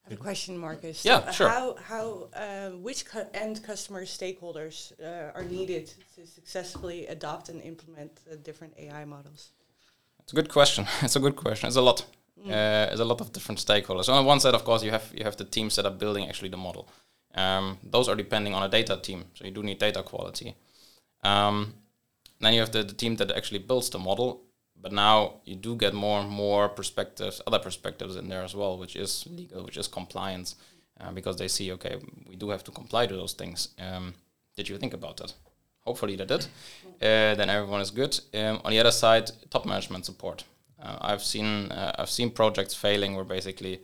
I 0.09 0.11
have 0.13 0.21
a 0.21 0.23
question, 0.23 0.57
Markus. 0.57 1.05
Yeah, 1.05 1.27
So 1.27 1.33
sure. 1.33 1.49
How, 1.51 1.77
how, 1.85 2.29
uh, 2.35 2.71
which 2.71 3.05
cu- 3.05 3.27
end 3.35 3.63
customer 3.63 4.07
stakeholders 4.07 4.93
uh, 5.03 5.33
are 5.35 5.45
needed 5.45 5.93
to 6.17 6.27
successfully 6.27 7.07
adopt 7.09 7.51
and 7.51 7.61
implement 7.63 8.13
the 8.25 8.37
different 8.37 8.73
AI 8.79 9.05
models? 9.05 9.51
It's 10.23 10.33
a 10.33 10.37
good 10.37 10.49
question. 10.49 10.87
It's 11.03 11.17
a 11.17 11.21
good 11.21 11.37
question. 11.37 11.67
It's 11.67 11.77
a 11.77 11.83
lot. 11.83 12.07
Uh, 12.47 12.87
there's 12.87 13.01
a 13.01 13.05
lot 13.05 13.21
of 13.21 13.33
different 13.33 13.59
stakeholders. 13.61 14.09
On 14.09 14.25
one 14.25 14.41
side, 14.41 14.55
of 14.55 14.65
course, 14.65 14.83
you 14.83 14.91
have 14.93 15.13
you 15.13 15.25
have 15.25 15.37
the 15.37 15.45
teams 15.45 15.75
that 15.75 15.85
are 15.85 15.99
building 15.99 16.29
actually 16.29 16.51
the 16.51 16.57
model. 16.57 16.89
Um, 17.39 17.79
those 17.83 18.09
are 18.09 18.17
depending 18.17 18.55
on 18.55 18.63
a 18.63 18.69
data 18.69 18.97
team, 18.97 19.25
so 19.35 19.45
you 19.45 19.53
do 19.53 19.63
need 19.63 19.79
data 19.79 20.03
quality. 20.03 20.55
Um, 21.23 21.75
then 22.41 22.55
you 22.55 22.61
have 22.61 22.73
the, 22.73 22.83
the 22.83 22.95
team 22.95 23.17
that 23.17 23.31
actually 23.31 23.61
builds 23.61 23.91
the 23.91 23.99
model, 23.99 24.43
but 24.81 24.93
now 24.93 25.35
you 25.45 25.57
do 25.57 25.77
get 25.77 25.95
more 25.95 26.21
and 26.21 26.31
more 26.31 26.69
perspectives, 26.69 27.41
other 27.47 27.59
perspectives 27.59 28.17
in 28.17 28.29
there 28.29 28.43
as 28.43 28.55
well, 28.55 28.79
which 28.79 28.97
is 28.97 29.27
legal, 29.31 29.65
which 29.65 29.77
is 29.77 29.89
compliance, 29.89 30.57
uh, 31.01 31.13
because 31.13 31.37
they 31.37 31.49
see, 31.49 31.73
okay, 31.73 31.97
we 32.29 32.37
do 32.37 32.51
have 32.51 32.65
to 32.65 32.71
comply 32.71 33.07
to 33.07 33.15
those 33.15 33.35
things. 33.35 33.69
Um, 33.79 34.15
did 34.57 34.69
you 34.69 34.79
think 34.79 34.95
about 34.95 35.17
that? 35.19 35.33
Hopefully 35.81 36.17
they 36.17 36.27
did. 36.27 36.45
Uh, 37.01 37.35
then 37.35 37.51
everyone 37.51 37.81
is 37.81 37.91
good. 37.91 38.19
Um, 38.35 38.61
on 38.65 38.71
the 38.73 38.81
other 38.81 38.91
side, 38.91 39.31
top 39.51 39.65
management 39.65 40.05
support. 40.07 40.45
Uh, 40.83 40.97
I've 41.01 41.23
seen 41.23 41.73
uh, 41.73 41.93
I've 41.99 42.11
seen 42.11 42.31
projects 42.31 42.75
failing 42.75 43.15
where 43.17 43.25
basically 43.25 43.81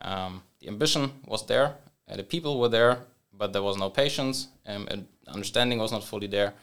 um, 0.00 0.42
the 0.60 0.68
ambition 0.68 1.10
was 1.26 1.46
there, 1.46 1.74
uh, 2.08 2.16
the 2.16 2.22
people 2.22 2.58
were 2.58 2.68
there, 2.68 2.98
but 3.32 3.52
there 3.52 3.62
was 3.62 3.76
no 3.76 3.90
patience, 3.90 4.48
um, 4.66 4.86
and 4.90 5.06
understanding 5.26 5.78
was 5.78 5.92
not 5.92 6.04
fully 6.04 6.26
there, 6.26 6.54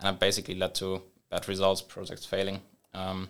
and 0.00 0.14
it 0.14 0.20
basically 0.20 0.54
led 0.54 0.74
to 0.76 1.02
bad 1.30 1.48
results, 1.48 1.82
projects 1.82 2.26
failing. 2.26 2.60
Um, 2.94 3.28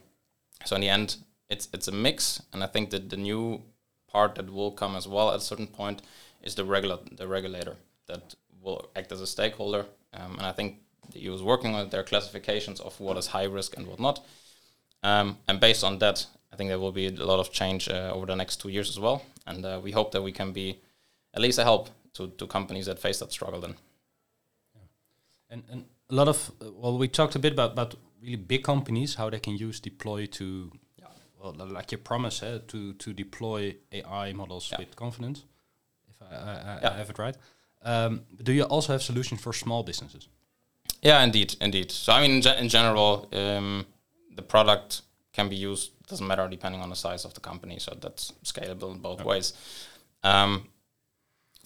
so 0.64 0.76
in 0.76 0.82
the 0.82 0.88
end, 0.88 1.16
it's 1.48 1.68
it's 1.72 1.88
a 1.88 1.92
mix, 1.92 2.42
and 2.52 2.62
I 2.62 2.66
think 2.66 2.90
that 2.90 3.10
the 3.10 3.16
new 3.16 3.62
part 4.08 4.34
that 4.36 4.52
will 4.52 4.70
come 4.70 4.96
as 4.96 5.06
well 5.06 5.30
at 5.30 5.36
a 5.36 5.40
certain 5.40 5.66
point 5.66 6.02
is 6.42 6.54
the 6.54 6.64
regular 6.64 6.98
the 7.12 7.28
regulator 7.28 7.76
that 8.06 8.34
will 8.62 8.90
act 8.96 9.12
as 9.12 9.20
a 9.20 9.26
stakeholder, 9.26 9.86
um, 10.14 10.32
and 10.38 10.46
I 10.46 10.52
think 10.52 10.78
the 11.12 11.20
EU 11.20 11.34
is 11.34 11.42
working 11.42 11.74
on 11.74 11.90
their 11.90 12.02
classifications 12.02 12.80
of 12.80 12.98
what 13.00 13.16
is 13.16 13.28
high 13.28 13.44
risk 13.44 13.76
and 13.76 13.86
what 13.86 14.00
not. 14.00 14.24
Um, 15.02 15.38
and 15.46 15.60
based 15.60 15.84
on 15.84 15.98
that, 15.98 16.26
I 16.52 16.56
think 16.56 16.68
there 16.68 16.78
will 16.78 16.92
be 16.92 17.06
a 17.06 17.24
lot 17.24 17.38
of 17.38 17.52
change 17.52 17.88
uh, 17.88 18.10
over 18.12 18.26
the 18.26 18.34
next 18.34 18.60
two 18.60 18.68
years 18.68 18.90
as 18.90 18.98
well. 18.98 19.22
And 19.46 19.64
uh, 19.64 19.80
we 19.82 19.92
hope 19.92 20.10
that 20.12 20.22
we 20.22 20.32
can 20.32 20.52
be 20.52 20.80
at 21.36 21.42
least 21.42 21.58
a 21.58 21.64
help 21.64 21.90
to, 22.14 22.28
to 22.38 22.46
companies 22.46 22.86
that 22.86 22.98
face 22.98 23.18
that 23.20 23.30
struggle 23.30 23.60
then. 23.60 23.74
And, 25.50 25.62
and 25.70 25.84
a 26.10 26.14
lot 26.14 26.28
of 26.28 26.50
uh, 26.60 26.72
well, 26.72 26.98
we 26.98 27.08
talked 27.08 27.36
a 27.36 27.38
bit 27.38 27.52
about 27.52 27.72
about 27.72 27.94
really 28.22 28.36
big 28.36 28.64
companies 28.64 29.14
how 29.14 29.30
they 29.30 29.38
can 29.38 29.56
use 29.56 29.78
Deeploy 29.80 30.26
to, 30.26 30.70
Yeah. 30.98 31.06
well, 31.40 31.54
like 31.54 31.92
your 31.92 32.00
promise, 32.02 32.42
eh, 32.42 32.58
to 32.68 32.94
to 32.94 33.12
deploy 33.12 33.76
AI 33.92 34.32
models 34.32 34.68
Yeah. 34.72 34.78
with 34.80 34.96
confidence. 34.96 35.44
If 36.08 36.22
I, 36.22 36.34
I, 36.34 36.52
I, 36.72 36.78
Yeah. 36.82 36.94
I 36.94 36.96
have 36.96 37.10
it 37.10 37.18
right. 37.18 37.36
Um, 37.82 38.20
but 38.36 38.44
do 38.46 38.52
you 38.52 38.64
also 38.64 38.92
have 38.92 39.02
solutions 39.02 39.40
for 39.40 39.52
small 39.52 39.82
businesses? 39.84 40.28
Yeah, 41.02 41.22
indeed, 41.24 41.54
indeed. 41.60 41.92
So 41.92 42.12
I 42.12 42.20
mean, 42.20 42.30
in, 42.36 42.42
ge- 42.42 42.60
in 42.60 42.68
general, 42.68 43.28
um, 43.32 43.86
the 44.34 44.42
product 44.42 45.02
can 45.32 45.48
be 45.48 45.56
used. 45.56 45.90
Doesn't 46.08 46.26
matter 46.26 46.48
depending 46.48 46.80
on 46.82 46.88
the 46.90 46.96
size 46.96 47.24
of 47.24 47.32
the 47.34 47.40
company. 47.40 47.78
So 47.78 47.96
that's 48.00 48.32
scalable 48.44 48.92
in 48.94 48.98
both 48.98 49.24
ways. 49.24 49.52
Um, 50.24 50.68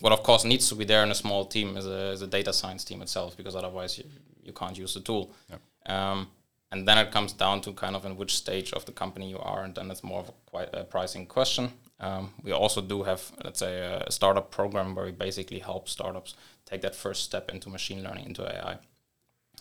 what 0.01 0.13
of 0.13 0.23
course 0.23 0.45
needs 0.45 0.69
to 0.69 0.75
be 0.75 0.85
there 0.85 1.03
in 1.03 1.11
a 1.11 1.15
small 1.15 1.45
team 1.45 1.77
is 1.77 1.87
a, 1.87 2.13
is 2.13 2.23
a 2.23 2.27
data 2.27 2.53
science 2.53 2.85
team 2.85 3.03
itself, 3.03 3.37
because 3.37 3.55
otherwise 3.55 3.99
you, 3.99 4.05
you 4.43 4.53
can't 4.53 4.77
use 4.77 4.95
the 4.95 5.01
tool. 5.01 5.33
Um, 5.87 6.29
and 6.73 6.87
then 6.87 6.99
it 6.99 7.11
comes 7.11 7.33
down 7.33 7.61
to 7.63 7.73
kind 7.73 7.97
of 7.97 8.05
in 8.05 8.17
which 8.17 8.37
stage 8.37 8.73
of 8.73 8.85
the 8.85 8.93
company 8.93 9.29
you 9.29 9.39
are, 9.39 9.65
and 9.65 9.75
then 9.75 9.91
it's 9.91 10.05
more 10.05 10.21
of 10.21 10.29
a 10.29 10.33
quite 10.47 10.69
a 10.73 10.85
pricing 10.85 11.27
question. 11.27 11.73
Um, 11.99 12.33
we 12.43 12.53
also 12.53 12.81
do 12.81 13.03
have, 13.03 13.33
let's 13.45 13.59
say, 13.59 13.81
a, 13.81 14.11
startup 14.11 14.51
program 14.51 14.95
where 14.95 15.05
we 15.05 15.13
basically 15.13 15.59
help 15.59 15.89
startups 15.89 16.35
take 16.65 16.81
that 16.83 16.95
first 16.95 17.25
step 17.25 17.51
into 17.51 17.69
machine 17.69 18.03
learning, 18.03 18.27
into 18.27 18.43
AI 18.45 18.79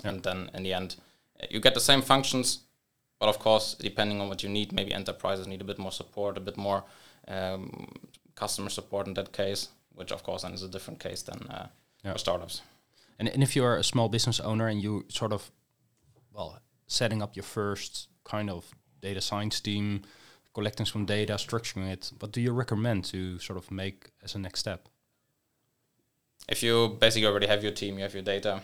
and 0.03 0.23
then 0.23 0.49
in 0.53 0.63
the 0.63 0.73
end 0.73 0.95
you 1.49 1.59
get 1.59 1.73
the 1.73 1.79
same 1.79 2.01
functions 2.01 2.59
but 3.19 3.29
of 3.29 3.39
course 3.39 3.75
depending 3.79 4.21
on 4.21 4.29
what 4.29 4.43
you 4.43 4.49
need 4.49 4.71
maybe 4.71 4.93
enterprises 4.93 5.47
need 5.47 5.61
a 5.61 5.65
bit 5.65 5.79
more 5.79 5.91
support 5.91 6.37
a 6.37 6.41
bit 6.41 6.57
more 6.57 6.83
um, 7.27 7.87
customer 8.35 8.69
support 8.69 9.07
in 9.07 9.13
that 9.13 9.31
case 9.31 9.69
which 9.95 10.11
of 10.11 10.23
course 10.23 10.41
then 10.43 10.53
is 10.53 10.63
a 10.63 10.67
different 10.69 10.99
case 10.99 11.21
than 11.23 11.39
uh, 11.49 11.67
Yeah. 12.03 12.13
for 12.13 12.19
startups 12.19 12.61
And, 13.19 13.27
and 13.33 13.43
if 13.43 13.55
you're 13.55 13.77
a 13.79 13.83
small 13.83 14.09
business 14.09 14.39
owner 14.39 14.67
and 14.69 14.81
you 14.83 15.03
sort 15.09 15.33
of, 15.33 15.51
well, 16.33 16.59
setting 16.87 17.21
up 17.21 17.35
your 17.35 17.43
first 17.45 18.07
kind 18.23 18.49
of 18.49 18.65
data 19.01 19.19
science 19.21 19.59
team, 19.61 20.01
collecting 20.53 20.85
some 20.87 21.05
data, 21.05 21.33
structuring 21.37 21.91
it, 21.91 22.11
what 22.19 22.31
do 22.31 22.39
you 22.41 22.53
recommend 22.53 23.03
to 23.05 23.39
sort 23.39 23.57
of 23.57 23.71
make 23.71 24.11
as 24.23 24.35
a 24.35 24.39
next 24.39 24.59
step? 24.59 24.87
if 26.47 26.63
you 26.63 26.97
basically 26.99 27.27
already 27.27 27.47
have 27.47 27.63
your 27.63 27.71
team 27.73 27.97
you 27.97 28.03
have 28.03 28.13
your 28.13 28.23
data 28.23 28.61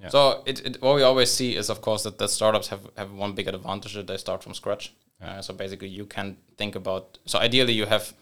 Yeah. 0.00 0.08
so 0.10 0.42
it, 0.46 0.60
it, 0.66 0.82
what 0.82 0.96
we 0.96 1.02
always 1.02 1.30
see 1.30 1.56
is 1.56 1.70
of 1.70 1.80
course 1.80 2.02
that, 2.02 2.18
that 2.18 2.30
startups 2.30 2.68
have, 2.68 2.80
have 2.96 3.12
one 3.12 3.34
big 3.34 3.48
advantage 3.48 3.94
that 3.94 4.06
they 4.06 4.16
start 4.16 4.42
from 4.42 4.54
scratch 4.54 4.92
uh, 5.22 5.40
so 5.42 5.54
basically 5.54 5.88
you 5.88 6.06
can 6.06 6.36
think 6.56 6.74
about 6.76 7.18
so 7.26 7.38
ideally 7.38 7.72
you 7.72 7.86
have 7.86 8.12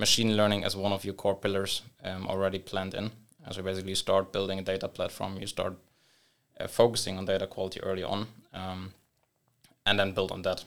machine 0.00 0.36
learning 0.36 0.64
as 0.64 0.74
one 0.76 0.92
of 0.94 1.04
your 1.04 1.14
core 1.14 1.36
pillars 1.36 1.82
um, 2.04 2.26
already 2.26 2.58
planned 2.58 2.94
in 2.94 3.10
Uh, 3.46 3.52
so 3.52 3.62
basically 3.62 3.90
you 3.90 3.96
start 3.96 4.32
building 4.32 4.58
a 4.58 4.62
data 4.72 4.88
platform 4.88 5.36
you 5.40 5.46
start 5.46 5.72
uh, 6.60 6.68
focusing 6.68 7.18
on 7.18 7.24
data 7.26 7.46
quality 7.46 7.80
early 7.82 8.04
on 8.04 8.26
um, 8.52 8.92
and 9.86 9.98
then 9.98 10.12
build 10.14 10.30
on 10.32 10.42
that 10.42 10.64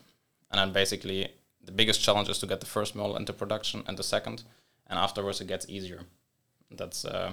and 0.52 0.60
then 0.60 0.74
basically 0.74 1.28
the 1.66 1.72
biggest 1.72 2.02
challenge 2.06 2.30
is 2.32 2.40
to 2.40 2.48
get 2.48 2.60
the 2.60 2.66
first 2.66 2.96
model 2.96 3.16
into 3.18 3.34
production 3.34 3.84
and 3.88 3.98
the 3.98 4.04
second 4.04 4.44
and 4.90 5.00
afterwards 5.00 5.42
it 5.42 5.48
gets 5.48 5.66
easier 5.70 6.00
that's 6.78 7.06
uh, 7.06 7.32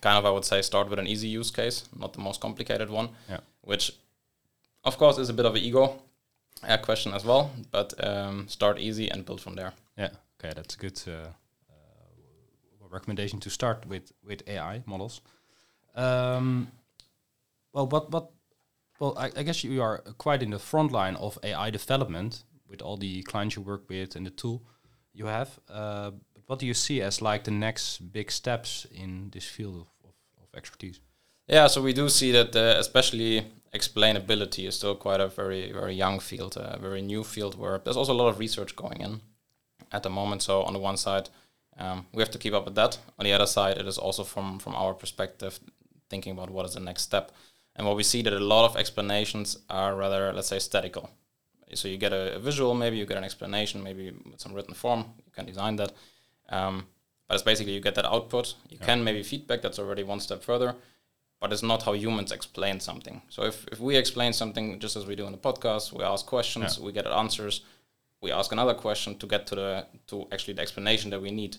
kind 0.00 0.18
of 0.18 0.24
i 0.24 0.30
would 0.30 0.44
say 0.44 0.62
start 0.62 0.88
with 0.90 0.98
an 0.98 1.06
easy 1.06 1.28
use 1.40 1.50
case 1.62 1.84
not 1.98 2.12
the 2.12 2.20
most 2.22 2.40
complicated 2.40 2.88
one 2.90 3.08
Yeah. 3.30 3.40
which 3.70 3.92
of 4.84 4.96
course 4.98 5.18
is 5.22 5.28
a 5.30 5.34
bit 5.34 5.46
of 5.46 5.54
an 5.54 5.62
ego 5.62 5.84
uh, 6.68 6.76
question 6.86 7.12
as 7.14 7.24
well 7.24 7.50
but 7.70 7.92
um, 8.06 8.46
start 8.48 8.78
easy 8.78 9.10
and 9.12 9.24
build 9.24 9.40
from 9.40 9.54
there 9.56 9.72
Yeah. 9.98 10.10
Okay, 10.40 10.52
that's 10.54 10.74
a 10.74 10.78
good 10.78 11.02
uh, 11.08 11.30
uh, 11.68 12.88
recommendation 12.90 13.40
to 13.40 13.50
start 13.50 13.86
with 13.86 14.12
with 14.24 14.42
AI 14.46 14.82
models. 14.86 15.20
Um, 15.96 16.70
well, 17.72 17.88
what 17.88 18.10
what? 18.10 18.30
Well, 19.00 19.14
I, 19.18 19.30
I 19.36 19.42
guess 19.42 19.64
you 19.64 19.82
are 19.82 19.98
quite 20.18 20.42
in 20.42 20.50
the 20.50 20.58
front 20.58 20.92
line 20.92 21.16
of 21.16 21.38
AI 21.42 21.70
development 21.70 22.44
with 22.68 22.82
all 22.82 22.96
the 22.96 23.22
clients 23.22 23.56
you 23.56 23.62
work 23.62 23.88
with 23.88 24.16
and 24.16 24.26
the 24.26 24.30
tool 24.30 24.62
you 25.12 25.26
have. 25.26 25.58
Uh, 25.68 26.10
but 26.34 26.42
what 26.46 26.58
do 26.58 26.66
you 26.66 26.74
see 26.74 27.02
as 27.02 27.20
like 27.20 27.44
the 27.44 27.50
next 27.50 28.12
big 28.12 28.30
steps 28.30 28.86
in 28.92 29.30
this 29.30 29.44
field 29.44 29.74
of, 29.74 29.86
of, 30.04 30.14
of 30.42 30.48
expertise? 30.56 31.00
Yeah, 31.48 31.68
so 31.68 31.82
we 31.82 31.92
do 31.92 32.08
see 32.08 32.32
that 32.32 32.54
uh, 32.54 32.78
especially 32.78 33.46
explainability 33.74 34.66
is 34.68 34.76
still 34.76 34.94
quite 34.94 35.20
a 35.20 35.28
very 35.28 35.72
very 35.72 35.94
young 35.94 36.20
field, 36.20 36.56
a 36.56 36.78
very 36.80 37.02
new 37.02 37.24
field 37.24 37.58
where 37.58 37.78
there's 37.78 37.96
also 37.96 38.12
a 38.12 38.20
lot 38.22 38.28
of 38.28 38.38
research 38.38 38.76
going 38.76 39.00
in 39.00 39.20
at 39.92 40.02
the 40.02 40.10
moment. 40.10 40.42
So 40.42 40.62
on 40.62 40.72
the 40.72 40.78
one 40.78 40.96
side, 40.96 41.28
um, 41.78 42.06
we 42.12 42.22
have 42.22 42.30
to 42.32 42.38
keep 42.38 42.54
up 42.54 42.64
with 42.64 42.74
that. 42.74 42.98
On 43.18 43.24
the 43.24 43.32
other 43.32 43.46
side, 43.46 43.78
it 43.78 43.86
is 43.86 43.98
also 43.98 44.24
from 44.24 44.58
from 44.58 44.74
our 44.74 44.94
perspective 44.94 45.60
thinking 46.10 46.32
about 46.32 46.50
what 46.50 46.66
is 46.66 46.74
the 46.74 46.80
next 46.80 47.02
step. 47.02 47.30
And 47.76 47.86
what 47.86 47.96
we 47.96 48.02
see 48.02 48.22
that 48.22 48.32
a 48.32 48.40
lot 48.40 48.64
of 48.64 48.76
explanations 48.76 49.58
are 49.68 49.94
rather, 49.94 50.32
let's 50.32 50.48
say, 50.48 50.58
statical. 50.58 51.10
So 51.74 51.86
you 51.88 51.98
get 51.98 52.12
a, 52.12 52.34
a 52.36 52.38
visual, 52.38 52.74
maybe 52.74 52.96
you 52.96 53.06
get 53.06 53.18
an 53.18 53.24
explanation, 53.24 53.82
maybe 53.82 54.10
with 54.10 54.40
some 54.40 54.54
written 54.54 54.74
form, 54.74 55.04
you 55.26 55.32
can 55.32 55.46
design 55.46 55.76
that. 55.76 55.92
Um, 56.48 56.86
but 57.28 57.34
it's 57.34 57.44
basically 57.44 57.74
you 57.74 57.80
get 57.80 57.94
that 57.94 58.06
output. 58.06 58.54
You 58.70 58.78
can 58.78 59.04
maybe 59.04 59.22
feedback. 59.22 59.60
That's 59.62 59.78
already 59.78 60.02
one 60.02 60.20
step 60.20 60.42
further 60.42 60.74
but 61.40 61.52
it's 61.52 61.62
not 61.62 61.82
how 61.84 61.92
humans 61.92 62.32
explain 62.32 62.80
something. 62.80 63.22
So 63.28 63.44
if, 63.44 63.66
if 63.70 63.78
we 63.80 63.96
explain 63.96 64.32
something 64.32 64.80
just 64.80 64.96
as 64.96 65.06
we 65.06 65.14
do 65.14 65.26
in 65.26 65.32
the 65.32 65.38
podcast, 65.38 65.92
we 65.92 66.02
ask 66.02 66.26
questions, 66.26 66.78
Yeah. 66.78 66.84
we 66.86 66.92
get 66.92 67.06
answers, 67.06 67.60
we 68.20 68.32
ask 68.32 68.52
another 68.52 68.74
question 68.74 69.16
to 69.18 69.26
get 69.26 69.46
to 69.46 69.54
the 69.54 69.86
to 70.08 70.26
actually 70.32 70.54
the 70.54 70.62
explanation 70.62 71.10
that 71.10 71.20
we 71.22 71.30
need. 71.30 71.56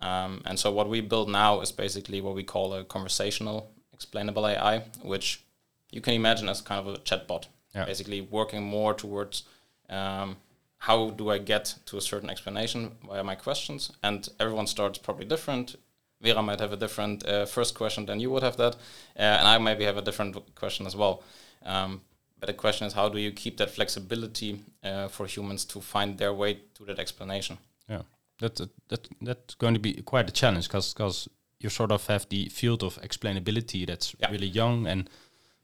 Um, 0.00 0.42
and 0.44 0.58
so 0.58 0.70
what 0.70 0.88
we 0.88 1.00
build 1.00 1.28
now 1.30 1.60
is 1.60 1.72
basically 1.72 2.20
what 2.20 2.34
we 2.34 2.42
call 2.44 2.74
a 2.74 2.84
conversational 2.84 3.70
explainable 3.92 4.46
AI, 4.46 4.82
which 5.02 5.42
you 5.90 6.00
can 6.00 6.14
imagine 6.14 6.48
as 6.48 6.60
kind 6.60 6.80
of 6.86 6.94
a 6.94 6.98
chatbot, 6.98 7.46
Yeah. 7.74 7.86
basically 7.86 8.20
working 8.20 8.62
more 8.62 8.94
towards 8.94 9.44
um, 9.88 10.36
how 10.78 11.10
do 11.10 11.30
I 11.30 11.38
get 11.38 11.74
to 11.86 11.96
a 11.96 12.00
certain 12.00 12.28
explanation 12.30 12.90
via 13.06 13.24
my 13.24 13.34
questions. 13.36 13.92
And 14.02 14.28
everyone 14.38 14.66
starts 14.66 14.98
probably 14.98 15.24
different. 15.26 15.76
Vera 16.20 16.42
might 16.42 16.60
have 16.60 16.72
a 16.72 16.76
different 16.76 17.24
uh, 17.26 17.46
first 17.46 17.74
question 17.74 18.06
than 18.06 18.20
you 18.20 18.30
would 18.30 18.42
have 18.42 18.56
that, 18.56 18.74
uh, 18.74 19.38
and 19.38 19.46
I 19.48 19.58
maybe 19.58 19.84
have 19.84 19.96
a 19.98 20.02
different 20.02 20.36
question 20.54 20.86
as 20.86 20.94
well. 20.96 21.22
Um, 21.64 22.00
but 22.44 22.56
the 22.56 22.60
question 22.60 22.86
is, 22.86 22.92
how 22.92 23.08
do 23.08 23.18
you 23.18 23.32
keep 23.32 23.56
that 23.56 23.70
flexibility 23.70 24.60
uh, 24.82 25.08
for 25.08 25.26
humans 25.26 25.64
to 25.64 25.80
find 25.80 26.18
their 26.18 26.32
way 26.34 26.58
to 26.74 26.84
that 26.84 26.98
explanation? 26.98 27.56
Yeah, 27.88 28.02
that 28.38 28.56
that, 28.56 28.70
that 28.88 29.08
that's 29.22 29.54
going 29.56 29.74
to 29.74 29.80
be 29.80 30.02
quite 30.02 30.28
a 30.28 30.32
challenge 30.32 30.68
because 30.68 31.28
you 31.60 31.70
sort 31.70 31.90
of 31.92 32.06
have 32.06 32.26
the 32.28 32.48
field 32.50 32.82
of 32.82 32.98
explainability 33.02 33.86
that's 33.86 34.14
Yeah. 34.18 34.30
really 34.30 34.46
young 34.54 34.86
and 34.86 35.08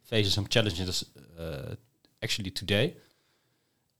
faces 0.02 0.32
some 0.34 0.48
challenges 0.48 1.04
uh, 1.38 1.74
actually 2.22 2.50
today, 2.50 2.94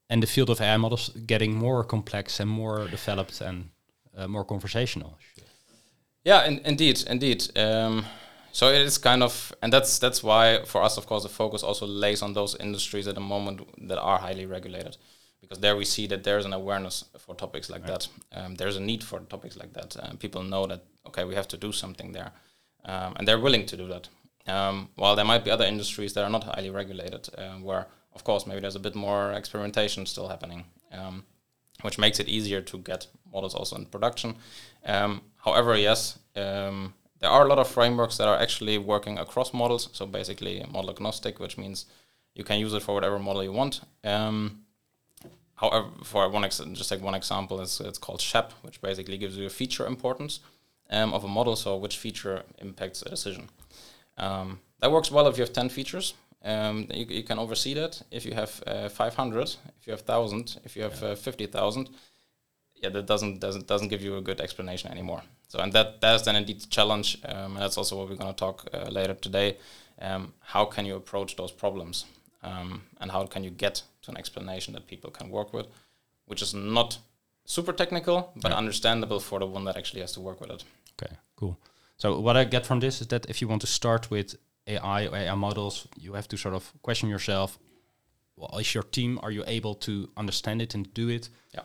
and 0.09 0.21
the 0.23 0.27
field 0.27 0.49
of 0.49 0.59
AI 0.61 0.77
models 0.77 1.11
getting 1.27 1.53
more 1.55 1.83
complex 1.83 2.39
and 2.39 2.49
more 2.49 2.87
developed 2.87 3.41
and 3.41 3.69
uh, 4.17 4.27
more 4.27 4.45
conversational. 4.45 5.17
Yeah, 6.25 6.47
in, 6.47 6.59
indeed, 6.65 7.03
indeed. 7.07 7.57
Um, 7.57 8.05
so 8.51 8.69
it 8.69 8.81
is 8.81 8.97
kind 8.97 9.23
of, 9.23 9.53
and 9.61 9.71
that's 9.71 9.99
that's 9.99 10.23
why 10.23 10.63
for 10.65 10.83
us, 10.83 10.97
of 10.97 11.05
course, 11.05 11.23
the 11.23 11.29
focus 11.29 11.63
also 11.63 11.85
lays 11.85 12.21
on 12.21 12.33
those 12.33 12.55
industries 12.59 13.07
at 13.07 13.15
the 13.15 13.21
moment 13.21 13.61
that 13.87 13.99
are 13.99 14.19
highly 14.19 14.45
regulated, 14.45 14.97
because 15.39 15.59
there 15.59 15.75
we 15.75 15.85
see 15.85 16.07
that 16.07 16.23
there's 16.23 16.45
an 16.45 16.53
awareness 16.53 17.05
for 17.17 17.35
topics 17.35 17.69
like 17.69 17.85
that. 17.85 18.07
Um, 18.31 18.55
there's 18.55 18.77
a 18.77 18.81
need 18.81 19.03
for 19.03 19.19
topics 19.19 19.57
like 19.57 19.73
that, 19.73 19.95
and 19.95 20.19
people 20.19 20.43
know 20.43 20.67
that 20.67 20.83
okay, 21.07 21.23
we 21.23 21.35
have 21.35 21.47
to 21.49 21.57
do 21.57 21.71
something 21.71 22.11
there, 22.11 22.31
um, 22.85 23.15
and 23.17 23.27
they're 23.27 23.39
willing 23.39 23.65
to 23.65 23.77
do 23.77 23.87
that. 23.87 24.09
Um, 24.47 24.89
while 24.95 25.15
there 25.15 25.25
might 25.25 25.45
be 25.45 25.51
other 25.51 25.65
industries 25.65 26.13
that 26.13 26.23
are 26.23 26.29
not 26.29 26.43
highly 26.43 26.69
regulated, 26.69 27.29
um, 27.37 27.63
where 27.63 27.87
of 28.13 28.23
course 28.23 28.47
maybe 28.47 28.61
there's 28.61 28.75
a 28.75 28.79
bit 28.79 28.95
more 28.95 29.33
experimentation 29.33 30.05
still 30.05 30.27
happening. 30.27 30.65
Um, 30.91 31.25
which 31.81 31.97
makes 31.97 32.19
it 32.19 32.27
easier 32.27 32.61
to 32.61 32.77
get 32.77 33.07
models 33.31 33.55
also 33.55 33.75
in 33.75 33.85
production. 33.85 34.35
Um, 34.85 35.21
however, 35.37 35.75
yes, 35.75 36.19
um, 36.35 36.93
there 37.21 37.29
are 37.29 37.45
a 37.45 37.47
lot 37.47 37.59
of 37.59 37.67
frameworks 37.67 38.17
that 38.17 38.27
are 38.27 38.37
actually 38.37 38.77
working 38.77 39.19
across 39.19 39.53
models. 39.53 39.89
So 39.93 40.05
basically, 40.05 40.65
model 40.71 40.89
agnostic, 40.89 41.39
which 41.39 41.57
means 41.57 41.85
you 42.33 42.43
can 42.43 42.59
use 42.59 42.73
it 42.73 42.81
for 42.81 42.95
whatever 42.95 43.19
model 43.19 43.43
you 43.43 43.53
want. 43.53 43.81
Um, 44.03 44.63
however, 45.55 45.87
for 46.03 46.27
one 46.29 46.43
ex- 46.43 46.61
just 46.73 46.89
take 46.89 47.01
one 47.01 47.13
example, 47.13 47.61
it's, 47.61 47.79
it's 47.79 47.99
called 47.99 48.21
SHAP, 48.21 48.51
which 48.63 48.81
basically 48.81 49.17
gives 49.17 49.37
you 49.37 49.45
a 49.45 49.49
feature 49.49 49.85
importance 49.85 50.39
um, 50.89 51.13
of 51.13 51.23
a 51.23 51.27
model. 51.27 51.55
So 51.55 51.77
which 51.77 51.97
feature 51.97 52.41
impacts 52.57 53.03
a 53.03 53.09
decision. 53.09 53.49
Um, 54.17 54.59
that 54.79 54.91
works 54.91 55.11
well 55.11 55.27
if 55.27 55.37
you 55.37 55.43
have 55.43 55.53
10 55.53 55.69
features. 55.69 56.15
Um, 56.43 56.87
you, 56.91 57.05
you 57.05 57.23
can 57.23 57.37
oversee 57.37 57.75
that. 57.75 58.01
If 58.09 58.25
you 58.25 58.33
have 58.33 58.63
uh, 58.65 58.89
500, 58.89 59.55
if 59.79 59.85
you 59.85 59.91
have 59.91 60.01
1,000, 60.01 60.57
if 60.65 60.75
you 60.75 60.81
have 60.81 61.03
uh, 61.03 61.15
50,000, 61.15 61.89
yeah, 62.81 62.89
that 62.89 63.05
doesn't 63.05 63.39
doesn't 63.39 63.67
doesn't 63.67 63.89
give 63.89 64.01
you 64.01 64.17
a 64.17 64.21
good 64.21 64.41
explanation 64.41 64.89
anymore. 64.89 65.21
So, 65.51 65.59
and 65.59 65.73
that 65.73 65.99
that's 65.99 66.23
then 66.23 66.37
indeed 66.37 66.61
the 66.61 66.67
challenge, 66.67 67.17
um, 67.25 67.55
and 67.55 67.57
that's 67.57 67.77
also 67.77 67.97
what 67.97 68.09
we're 68.09 68.15
going 68.15 68.33
to 68.33 68.39
talk 68.39 68.67
uh, 68.73 68.89
later 68.89 69.13
today. 69.13 69.57
Um, 69.99 70.33
how 70.39 70.63
can 70.63 70.85
you 70.85 70.95
approach 70.95 71.35
those 71.35 71.51
problems, 71.51 72.05
um, 72.41 72.83
and 73.01 73.11
how 73.11 73.25
can 73.27 73.43
you 73.43 73.49
get 73.49 73.83
to 74.03 74.11
an 74.11 74.17
explanation 74.17 74.73
that 74.73 74.87
people 74.87 75.11
can 75.11 75.29
work 75.29 75.53
with, 75.53 75.67
which 76.25 76.41
is 76.41 76.53
not 76.53 76.99
super 77.43 77.73
technical 77.73 78.31
but 78.35 78.51
Yeah. 78.51 78.57
understandable 78.57 79.19
for 79.19 79.39
the 79.39 79.45
one 79.45 79.65
that 79.65 79.75
actually 79.77 80.01
has 80.01 80.13
to 80.13 80.21
work 80.21 80.39
with 80.39 80.51
it. 80.51 80.63
Okay, 80.93 81.17
cool. 81.35 81.57
So 81.97 82.21
what 82.21 82.37
I 82.37 82.45
get 82.45 82.65
from 82.65 82.79
this 82.79 83.01
is 83.01 83.07
that 83.07 83.25
if 83.29 83.41
you 83.41 83.49
want 83.49 83.61
to 83.61 83.67
start 83.67 84.09
with 84.09 84.35
AI 84.67 85.07
or 85.07 85.17
AI 85.17 85.35
models, 85.35 85.87
you 85.99 86.13
have 86.13 86.27
to 86.27 86.37
sort 86.37 86.55
of 86.55 86.71
question 86.81 87.09
yourself: 87.09 87.59
Well, 88.37 88.59
is 88.59 88.73
your 88.73 88.85
team 88.89 89.19
are 89.21 89.33
you 89.33 89.43
able 89.47 89.75
to 89.75 89.91
understand 90.15 90.61
it 90.61 90.75
and 90.75 90.93
do 90.93 91.09
it? 91.09 91.29
Yeah. 91.53 91.63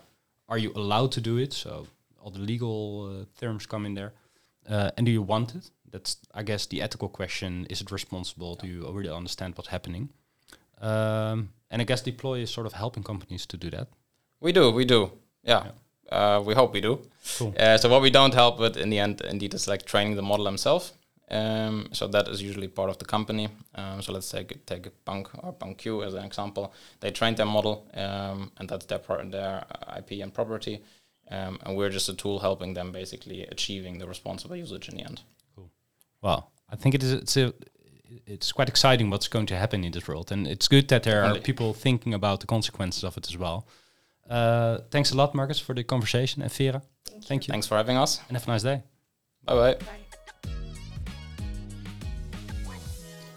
Are 0.48 0.58
you 0.58 0.72
allowed 0.74 1.12
to 1.12 1.20
do 1.20 1.38
it? 1.38 1.52
So 1.52 1.86
all 2.26 2.32
the 2.32 2.40
legal 2.40 3.20
uh, 3.20 3.40
terms 3.40 3.66
come 3.66 3.86
in 3.86 3.94
there. 3.94 4.12
Uh, 4.68 4.90
and 4.96 5.06
do 5.06 5.12
you 5.12 5.22
want 5.22 5.54
it? 5.54 5.70
That's 5.92 6.16
I 6.34 6.42
guess 6.42 6.66
the 6.66 6.82
ethical 6.82 7.08
question: 7.08 7.66
Is 7.70 7.80
it 7.80 7.92
responsible? 7.92 8.56
Do 8.56 8.66
you 8.66 8.90
really 8.90 9.16
understand 9.16 9.54
what's 9.56 9.68
happening? 9.68 10.08
Um, 10.80 11.50
and 11.70 11.80
I 11.80 11.84
guess 11.84 12.02
Deeploy 12.02 12.40
is 12.40 12.50
sort 12.50 12.66
of 12.66 12.72
helping 12.72 13.04
companies 13.04 13.46
to 13.46 13.56
do 13.56 13.70
that. 13.70 13.88
We 14.40 14.52
do, 14.52 14.70
we 14.72 14.84
do, 14.84 15.12
yeah. 15.44 15.70
Uh, 16.10 16.42
we 16.44 16.54
hope 16.54 16.72
we 16.72 16.80
do. 16.80 17.00
Cool. 17.38 17.54
Uh, 17.58 17.78
so 17.78 17.88
what 17.88 18.02
we 18.02 18.10
don't 18.10 18.34
help 18.34 18.58
with 18.58 18.76
in 18.76 18.90
the 18.90 18.98
end, 18.98 19.20
indeed, 19.20 19.54
is 19.54 19.68
like 19.68 19.84
training 19.84 20.16
the 20.16 20.22
model 20.22 20.46
himself. 20.46 20.92
Um, 21.30 21.88
so 21.92 22.06
that 22.08 22.28
is 22.28 22.42
usually 22.42 22.68
part 22.68 22.90
of 22.90 22.98
the 22.98 23.04
company. 23.04 23.48
Um, 23.74 24.02
so 24.02 24.12
let's 24.12 24.30
take 24.30 24.66
take 24.66 25.04
bank 25.04 25.28
or 25.42 25.52
bank 25.52 25.78
Q 25.78 26.02
as 26.02 26.14
an 26.14 26.24
example. 26.24 26.72
They 27.00 27.10
train 27.10 27.34
their 27.34 27.46
model, 27.46 27.88
um, 27.94 28.50
and 28.58 28.68
that's 28.68 28.86
their 28.86 28.98
part, 28.98 29.30
their 29.30 29.64
uh, 29.70 29.98
IP 29.98 30.22
and 30.22 30.32
property. 30.32 30.82
Um, 31.30 31.58
and 31.64 31.76
we're 31.76 31.90
just 31.92 32.08
a 32.08 32.14
tool 32.14 32.38
helping 32.38 32.74
them 32.74 32.92
basically 32.92 33.46
achieving 33.50 33.98
the 33.98 34.06
responsible 34.06 34.56
usage 34.56 34.88
in 34.88 34.96
the 34.96 35.04
end. 35.04 35.22
Cool. 35.54 35.70
Well, 36.20 36.52
I 36.72 36.76
think 36.76 36.94
it 36.94 37.02
is. 37.02 37.12
It's 37.12 37.36
a. 37.36 37.52
It's 38.24 38.52
quite 38.52 38.68
exciting 38.68 39.10
what's 39.10 39.28
going 39.28 39.46
to 39.48 39.54
happen 39.56 39.84
in 39.84 39.90
this 39.92 40.06
world, 40.06 40.30
and 40.32 40.46
it's 40.46 40.68
good 40.68 40.86
that 40.88 41.02
there 41.02 41.24
are 41.24 41.38
people 41.40 41.74
thinking 41.74 42.14
about 42.14 42.38
the 42.40 42.46
consequences 42.46 43.02
of 43.04 43.16
it 43.16 43.26
as 43.28 43.36
well. 43.36 43.66
Uh, 44.30 44.78
thanks 44.90 45.12
a 45.12 45.16
lot, 45.16 45.34
Markus, 45.34 45.60
for 45.60 45.74
the 45.74 45.84
conversation, 45.84 46.42
and 46.42 46.52
Vera. 46.52 46.80
Thank 47.26 47.46
you, 47.46 47.52
Thanks 47.52 47.66
for 47.66 47.76
having 47.76 47.96
us. 48.02 48.20
and 48.28 48.36
have 48.36 48.48
a 48.48 48.52
nice 48.52 48.62
day. 48.62 48.82
Bye 49.44 49.54
bye. 49.54 49.76
Bye. 49.76 50.04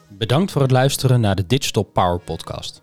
Bedankt 0.10 0.52
voor 0.52 0.62
het 0.62 0.71
luisteren 0.71 1.21
naar 1.21 1.36
de 1.36 1.45
Digital 1.47 1.84
Power 1.84 2.19
Podcast. 2.19 2.82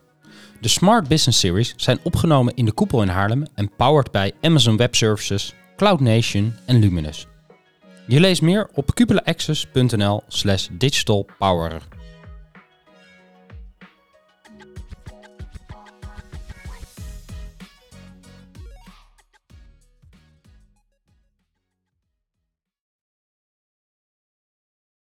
De 0.67 0.73
Smart 0.73 1.09
Business 1.09 1.39
Series 1.39 1.75
zijn 1.77 1.99
opgenomen 2.03 2.55
in 2.55 2.65
de 2.65 2.73
koepel 2.73 3.03
in 3.03 3.09
Haarlem 3.09 3.45
en 3.55 3.71
powered 3.77 4.11
bij 4.11 4.33
Amazon 4.41 4.77
Web 4.77 4.95
Services, 4.95 5.55
Cloud 5.77 6.01
Nation 6.01 6.55
en 6.65 6.79
Luminous. 6.79 7.27
Je 8.07 8.21
leest 8.21 8.43
meer 8.43 8.69
op 8.75 8.95
cupulaaccess.nl 8.95 10.23
slash 10.29 10.69
digitalpower. 10.73 11.83